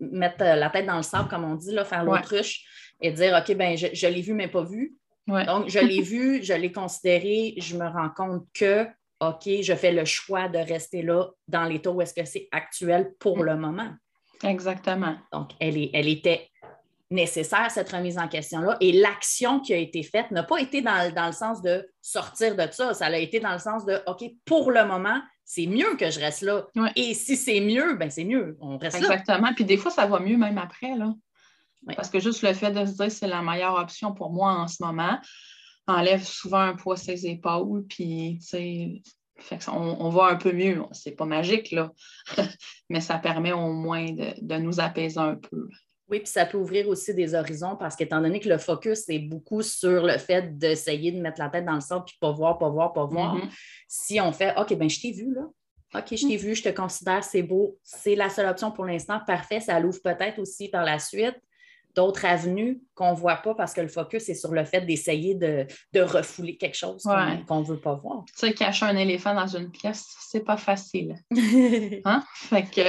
mettre 0.00 0.42
euh, 0.42 0.56
la 0.56 0.70
tête 0.70 0.86
dans 0.86 0.96
le 0.96 1.02
sable, 1.02 1.28
comme 1.28 1.44
on 1.44 1.54
dit, 1.54 1.72
là, 1.72 1.84
faire 1.84 2.04
l'autruche 2.04 2.64
et 3.00 3.10
dire 3.10 3.38
OK, 3.38 3.56
ben 3.56 3.76
je, 3.76 4.06
l'ai 4.06 4.22
vu, 4.22 4.34
mais 4.34 4.48
pas 4.48 4.62
vu. 4.62 4.96
Donc, 5.26 5.68
je 5.68 5.80
l'ai 5.80 6.02
vu, 6.02 6.42
je 6.42 6.54
l'ai 6.54 6.70
considéré, 6.70 7.54
je 7.58 7.76
me 7.76 7.86
rends 7.86 8.10
compte 8.10 8.46
que 8.54 8.86
OK, 9.20 9.48
je 9.62 9.74
fais 9.74 9.92
le 9.92 10.04
choix 10.04 10.48
de 10.48 10.58
rester 10.58 11.02
là 11.02 11.30
dans 11.48 11.64
l'état 11.64 11.90
où 11.90 12.00
est-ce 12.00 12.14
que 12.14 12.24
c'est 12.24 12.48
actuel 12.52 13.12
pour 13.18 13.42
le 13.42 13.56
moment. 13.56 13.90
Exactement. 14.44 15.16
Donc, 15.32 15.50
elle, 15.58 15.78
est, 15.78 15.90
elle 15.94 16.08
était 16.08 16.48
nécessaire, 17.10 17.70
cette 17.70 17.90
remise 17.90 18.18
en 18.18 18.28
question-là. 18.28 18.76
Et 18.80 18.92
l'action 18.92 19.60
qui 19.60 19.72
a 19.72 19.76
été 19.76 20.02
faite 20.02 20.30
n'a 20.30 20.42
pas 20.42 20.58
été 20.58 20.82
dans, 20.82 21.12
dans, 21.14 21.26
le 21.26 21.32
sens 21.32 21.62
de 21.62 21.88
sortir 22.02 22.56
de 22.56 22.66
ça. 22.70 22.94
Ça 22.94 23.06
a 23.06 23.16
été 23.16 23.40
dans 23.40 23.52
le 23.52 23.58
sens 23.58 23.84
de 23.84 24.00
OK, 24.06 24.24
pour 24.44 24.70
le 24.70 24.84
moment, 24.84 25.20
c'est 25.44 25.66
mieux 25.66 25.96
que 25.96 26.10
je 26.10 26.18
reste 26.18 26.42
là. 26.42 26.66
Et 26.96 27.14
si 27.14 27.36
c'est 27.36 27.60
mieux, 27.60 27.94
ben 27.94 28.10
c'est 28.10 28.24
mieux. 28.24 28.56
On 28.60 28.78
reste 28.78 28.96
Exactement. 28.96 29.08
là. 29.08 29.20
Exactement. 29.20 29.54
Puis 29.54 29.64
des 29.64 29.76
fois, 29.76 29.90
ça 29.90 30.06
va 30.06 30.18
mieux 30.18 30.36
même 30.36 30.58
après. 30.58 30.96
Là. 30.96 31.14
Parce 31.94 32.10
que 32.10 32.18
juste 32.18 32.42
le 32.42 32.52
fait 32.52 32.72
de 32.72 32.84
se 32.84 32.92
dire 32.92 33.10
c'est 33.10 33.28
la 33.28 33.42
meilleure 33.42 33.74
option 33.74 34.12
pour 34.12 34.30
moi 34.30 34.52
en 34.52 34.66
ce 34.66 34.82
moment 34.82 35.18
enlève 35.86 36.24
souvent 36.24 36.60
un 36.60 36.74
poids 36.74 36.96
ses 36.96 37.26
épaules. 37.26 37.84
Puis, 37.88 38.38
tu 38.40 38.46
sais, 38.46 39.02
on, 39.68 39.96
on, 40.00 40.08
va 40.08 40.26
un 40.26 40.36
peu 40.36 40.52
mieux. 40.52 40.82
C'est 40.92 41.12
pas 41.12 41.26
magique, 41.26 41.70
là. 41.70 41.92
Mais 42.90 43.00
ça 43.00 43.18
permet 43.18 43.52
au 43.52 43.72
moins 43.72 44.10
de, 44.12 44.34
de 44.40 44.56
nous 44.56 44.80
apaiser 44.80 45.18
un 45.18 45.36
peu. 45.36 45.68
Oui, 46.08 46.20
puis 46.20 46.28
ça 46.28 46.46
peut 46.46 46.56
ouvrir 46.56 46.88
aussi 46.88 47.12
des 47.12 47.34
horizons 47.34 47.76
parce 47.76 47.96
qu'étant 47.96 48.20
donné 48.20 48.38
que 48.38 48.48
le 48.48 48.58
focus 48.58 49.08
est 49.08 49.18
beaucoup 49.18 49.62
sur 49.62 50.04
le 50.04 50.18
fait 50.18 50.56
d'essayer 50.56 51.10
de 51.10 51.20
mettre 51.20 51.40
la 51.40 51.48
tête 51.48 51.64
dans 51.64 51.74
le 51.74 51.80
sable 51.80 52.04
puis 52.04 52.16
pas 52.20 52.30
voir, 52.30 52.58
pas 52.58 52.68
voir, 52.68 52.92
pas 52.92 53.04
voir, 53.04 53.36
mm-hmm. 53.36 53.50
si 53.88 54.20
on 54.20 54.30
fait 54.30 54.54
OK, 54.56 54.72
ben 54.74 54.88
je 54.88 55.00
t'ai 55.00 55.10
vu 55.10 55.34
là. 55.34 55.42
OK, 55.94 56.16
je 56.16 56.26
t'ai 56.26 56.36
mm. 56.36 56.40
vu, 56.40 56.54
je 56.54 56.62
te 56.62 56.68
considère, 56.68 57.24
c'est 57.24 57.42
beau, 57.42 57.78
c'est 57.82 58.14
la 58.14 58.28
seule 58.28 58.46
option 58.46 58.70
pour 58.70 58.84
l'instant, 58.84 59.20
parfait, 59.26 59.60
ça 59.60 59.80
l'ouvre 59.80 60.00
peut-être 60.02 60.38
aussi 60.38 60.68
par 60.68 60.84
la 60.84 60.98
suite 60.98 61.36
d'autres 61.96 62.26
avenues 62.26 62.82
qu'on 62.94 63.12
ne 63.12 63.16
voit 63.16 63.36
pas 63.36 63.54
parce 63.54 63.72
que 63.72 63.80
le 63.80 63.88
focus 63.88 64.28
est 64.28 64.34
sur 64.34 64.52
le 64.52 64.64
fait 64.64 64.82
d'essayer 64.82 65.34
de, 65.34 65.66
refouler 65.98 66.56
quelque 66.56 66.76
chose 66.76 67.02
qu'on 67.02 67.60
ne 67.60 67.64
veut 67.64 67.80
pas 67.80 67.94
voir. 67.94 68.24
Tu 68.26 68.34
sais, 68.36 68.52
cacher 68.52 68.84
un 68.84 68.96
éléphant 68.96 69.34
dans 69.34 69.46
une 69.46 69.70
pièce, 69.70 70.04
c'est 70.20 70.44
pas 70.44 70.58
facile. 70.58 71.16
hein? 72.04 72.22
Fait 72.34 72.64
que 72.64 72.82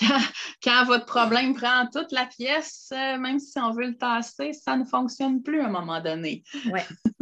quand, 0.62 0.84
votre 0.84 1.06
problème 1.06 1.54
prend 1.54 1.86
toute 1.92 2.12
la 2.12 2.26
pièce, 2.26 2.90
euh, 2.92 3.16
même 3.18 3.38
si 3.38 3.58
on 3.58 3.72
veut 3.72 3.86
le 3.86 3.96
tasser, 3.96 4.52
ça 4.52 4.76
ne 4.76 4.84
fonctionne 4.84 5.42
plus 5.42 5.62
à 5.62 5.66
un 5.66 5.70
moment 5.70 6.00
donné. 6.00 6.44
oui, 6.70 6.80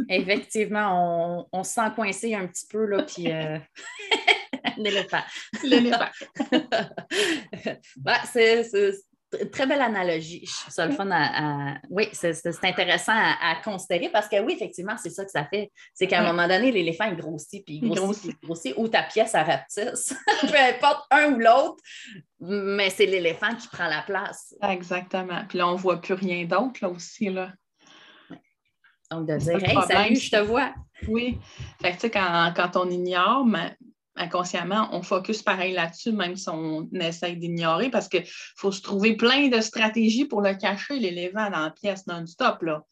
effectivement, 0.09 1.47
on, 1.51 1.63
se 1.63 1.73
sent 1.73 1.91
coincé 1.95 2.35
un 2.35 2.47
petit 2.47 2.67
peu, 2.67 2.85
là, 2.85 3.03
puis... 3.03 3.31
Euh, 3.31 3.57
l'éléphant. 4.77 5.23
L'éléphant. 5.63 6.09
c'est 8.25 8.63
Très 9.51 9.67
belle 9.67 9.81
analogie. 9.81 10.43
Je 10.43 10.61
trouve 10.61 10.73
ça 10.73 10.85
le 10.87 10.93
fun 10.93 11.09
à. 11.11 11.75
Oui, 11.89 12.09
c'est 12.13 12.33
intéressant 12.63 13.13
à, 13.13 13.55
considérer 13.63 14.09
parce 14.09 14.27
que 14.27 14.39
oui, 14.41 14.53
effectivement, 14.53 14.95
c'est 14.97 15.11
ça 15.11 15.23
que 15.23 15.31
ça 15.31 15.45
fait. 15.45 15.71
C'est 15.93 16.07
qu'à 16.07 16.21
un 16.21 16.33
moment 16.33 16.47
donné, 16.47 16.71
l'éléphant 16.71 17.05
il 17.05 17.15
grossit, 17.15 17.63
puis 17.63 17.79
il 17.81 17.89
grossit, 17.89 18.35
il 18.41 18.47
grossit, 18.47 18.73
ou 18.77 18.87
ta 18.87 19.03
pièce 19.03 19.35
à 19.35 19.43
rapetisse. 19.43 20.15
Peu 20.41 20.57
importe 20.57 21.05
un 21.11 21.33
ou 21.33 21.39
l'autre, 21.39 21.77
mais 22.39 22.89
c'est 22.89 23.05
l'éléphant 23.05 23.53
qui 23.55 23.67
prend 23.67 23.87
la 23.87 24.01
place. 24.01 24.55
Exactement. 24.63 25.45
Puis 25.47 25.59
là, 25.59 25.67
on 25.67 25.73
ne 25.73 25.77
voit 25.77 26.01
plus 26.01 26.15
rien 26.15 26.45
d'autre 26.45 26.79
là 26.81 26.89
aussi. 26.89 27.29
Là. 27.29 27.51
Donc, 29.11 29.27
de 29.27 29.37
dire 29.37 29.63
Hey, 29.63 29.77
salut, 29.87 30.15
je 30.15 30.31
te 30.31 30.41
vois. 30.41 30.73
Oui. 31.07 31.37
Fait 31.81 31.91
que, 31.91 31.95
tu 31.95 32.01
sais, 32.01 32.11
quand, 32.11 32.53
quand, 32.55 32.75
on 32.75 32.89
ignore, 32.89 33.45
mais 33.45 33.75
inconsciemment, 34.19 34.89
on 34.91 35.01
focus 35.01 35.41
pareil 35.41 35.73
là-dessus, 35.73 36.11
même 36.11 36.35
si 36.35 36.49
on 36.49 36.87
essaye 36.93 37.37
d'ignorer, 37.37 37.89
parce 37.89 38.07
qu'il 38.07 38.25
faut 38.57 38.71
se 38.71 38.81
trouver 38.81 39.15
plein 39.15 39.47
de 39.47 39.61
stratégies 39.61 40.25
pour 40.25 40.41
le 40.41 40.53
cacher, 40.53 40.99
l'éléphant 40.99 41.49
dans 41.49 41.63
la 41.63 41.71
pièce 41.71 42.05
non-stop. 42.05 42.61
Là. 42.61 42.83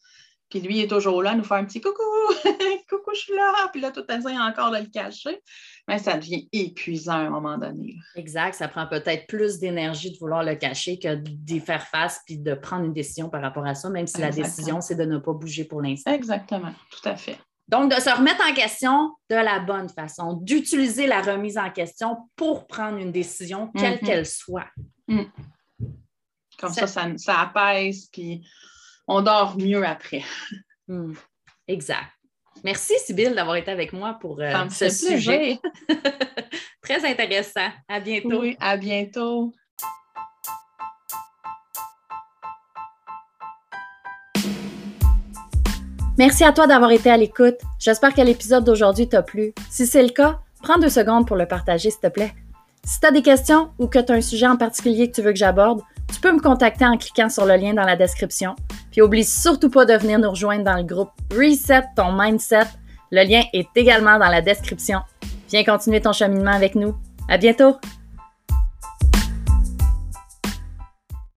Puis 0.50 0.60
lui, 0.60 0.78
il 0.78 0.84
est 0.84 0.88
toujours 0.88 1.22
là, 1.22 1.34
nous 1.34 1.44
faire 1.44 1.58
un 1.58 1.66
petit 1.66 1.80
coucou, 1.80 2.02
coucou, 2.88 3.10
je 3.14 3.20
suis 3.20 3.34
là. 3.34 3.68
Puis 3.70 3.82
là, 3.82 3.90
tout 3.90 4.04
essaye 4.10 4.38
encore 4.38 4.70
de 4.70 4.78
le 4.78 4.86
cacher. 4.86 5.40
Mais 5.86 5.98
ça 5.98 6.16
devient 6.16 6.48
épuisant 6.52 7.12
à 7.12 7.18
un 7.18 7.30
moment 7.30 7.58
donné. 7.58 7.96
Exact. 8.16 8.54
Ça 8.54 8.68
prend 8.68 8.86
peut-être 8.86 9.26
plus 9.26 9.58
d'énergie 9.58 10.10
de 10.10 10.18
vouloir 10.18 10.42
le 10.42 10.54
cacher 10.54 10.98
que 10.98 11.16
d'y 11.16 11.60
faire 11.60 11.86
face 11.86 12.22
puis 12.24 12.38
de 12.38 12.54
prendre 12.54 12.84
une 12.84 12.94
décision 12.94 13.28
par 13.28 13.42
rapport 13.42 13.66
à 13.66 13.74
ça, 13.74 13.90
même 13.90 14.06
si 14.06 14.20
la 14.20 14.30
décision, 14.30 14.80
c'est 14.80 14.96
de 14.96 15.04
ne 15.04 15.18
pas 15.18 15.32
bouger 15.32 15.64
pour 15.64 15.82
l'instant. 15.82 16.12
Exactement. 16.12 16.72
Tout 16.90 17.06
à 17.08 17.16
fait. 17.16 17.38
Donc, 17.68 17.94
de 17.94 18.00
se 18.00 18.08
remettre 18.08 18.42
en 18.48 18.54
question 18.54 19.14
de 19.28 19.36
la 19.36 19.60
bonne 19.60 19.90
façon, 19.90 20.34
d'utiliser 20.34 21.06
la 21.06 21.20
remise 21.20 21.58
en 21.58 21.70
question 21.70 22.16
pour 22.34 22.66
prendre 22.66 22.98
une 22.98 23.12
décision, 23.12 23.70
quelle 23.76 23.96
mm-hmm. 23.96 24.06
qu'elle 24.06 24.26
soit. 24.26 24.68
Mm. 25.06 25.24
Comme 26.58 26.72
ça, 26.72 26.86
ça, 26.86 27.40
apaise, 27.40 28.08
puis 28.10 28.46
on 29.06 29.22
dort 29.22 29.56
mieux 29.56 29.84
après. 29.86 30.24
Mm. 30.90 31.12
Exact. 31.66 32.06
Merci, 32.64 32.94
Sybille, 33.04 33.34
d'avoir 33.34 33.56
été 33.56 33.70
avec 33.70 33.92
moi 33.92 34.16
pour 34.18 34.40
euh, 34.40 34.68
ce 34.70 34.88
sujet. 34.88 35.58
Très 36.82 37.04
intéressant. 37.04 37.68
À 37.86 38.00
bientôt. 38.00 38.40
Oui, 38.40 38.56
à 38.58 38.78
bientôt. 38.78 39.52
Merci 46.18 46.42
à 46.42 46.52
toi 46.52 46.66
d'avoir 46.66 46.90
été 46.90 47.10
à 47.10 47.16
l'écoute. 47.16 47.58
J'espère 47.78 48.12
que 48.12 48.20
l'épisode 48.20 48.64
d'aujourd'hui 48.64 49.08
t'a 49.08 49.22
plu. 49.22 49.54
Si 49.70 49.86
c'est 49.86 50.02
le 50.02 50.08
cas, 50.08 50.40
prends 50.60 50.76
deux 50.76 50.88
secondes 50.88 51.28
pour 51.28 51.36
le 51.36 51.46
partager, 51.46 51.90
s'il 51.90 52.00
te 52.00 52.08
plaît. 52.08 52.34
Si 52.84 52.98
tu 52.98 53.06
as 53.06 53.12
des 53.12 53.22
questions 53.22 53.68
ou 53.78 53.86
que 53.86 54.00
tu 54.00 54.10
as 54.10 54.16
un 54.16 54.20
sujet 54.20 54.48
en 54.48 54.56
particulier 54.56 55.08
que 55.08 55.14
tu 55.14 55.22
veux 55.22 55.30
que 55.30 55.38
j'aborde, 55.38 55.80
tu 56.12 56.20
peux 56.20 56.32
me 56.32 56.40
contacter 56.40 56.84
en 56.84 56.96
cliquant 56.96 57.28
sur 57.28 57.46
le 57.46 57.54
lien 57.54 57.72
dans 57.72 57.84
la 57.84 57.94
description. 57.94 58.56
Puis 58.90 59.00
oublie 59.00 59.22
surtout 59.22 59.70
pas 59.70 59.84
de 59.84 59.94
venir 59.94 60.18
nous 60.18 60.30
rejoindre 60.30 60.64
dans 60.64 60.76
le 60.76 60.82
groupe 60.82 61.10
Reset 61.32 61.84
ton 61.94 62.10
mindset. 62.12 62.66
Le 63.12 63.22
lien 63.22 63.42
est 63.52 63.68
également 63.76 64.18
dans 64.18 64.28
la 64.28 64.42
description. 64.42 64.98
Viens 65.50 65.62
continuer 65.62 66.00
ton 66.00 66.12
cheminement 66.12 66.50
avec 66.50 66.74
nous. 66.74 66.96
À 67.28 67.38
bientôt! 67.38 67.76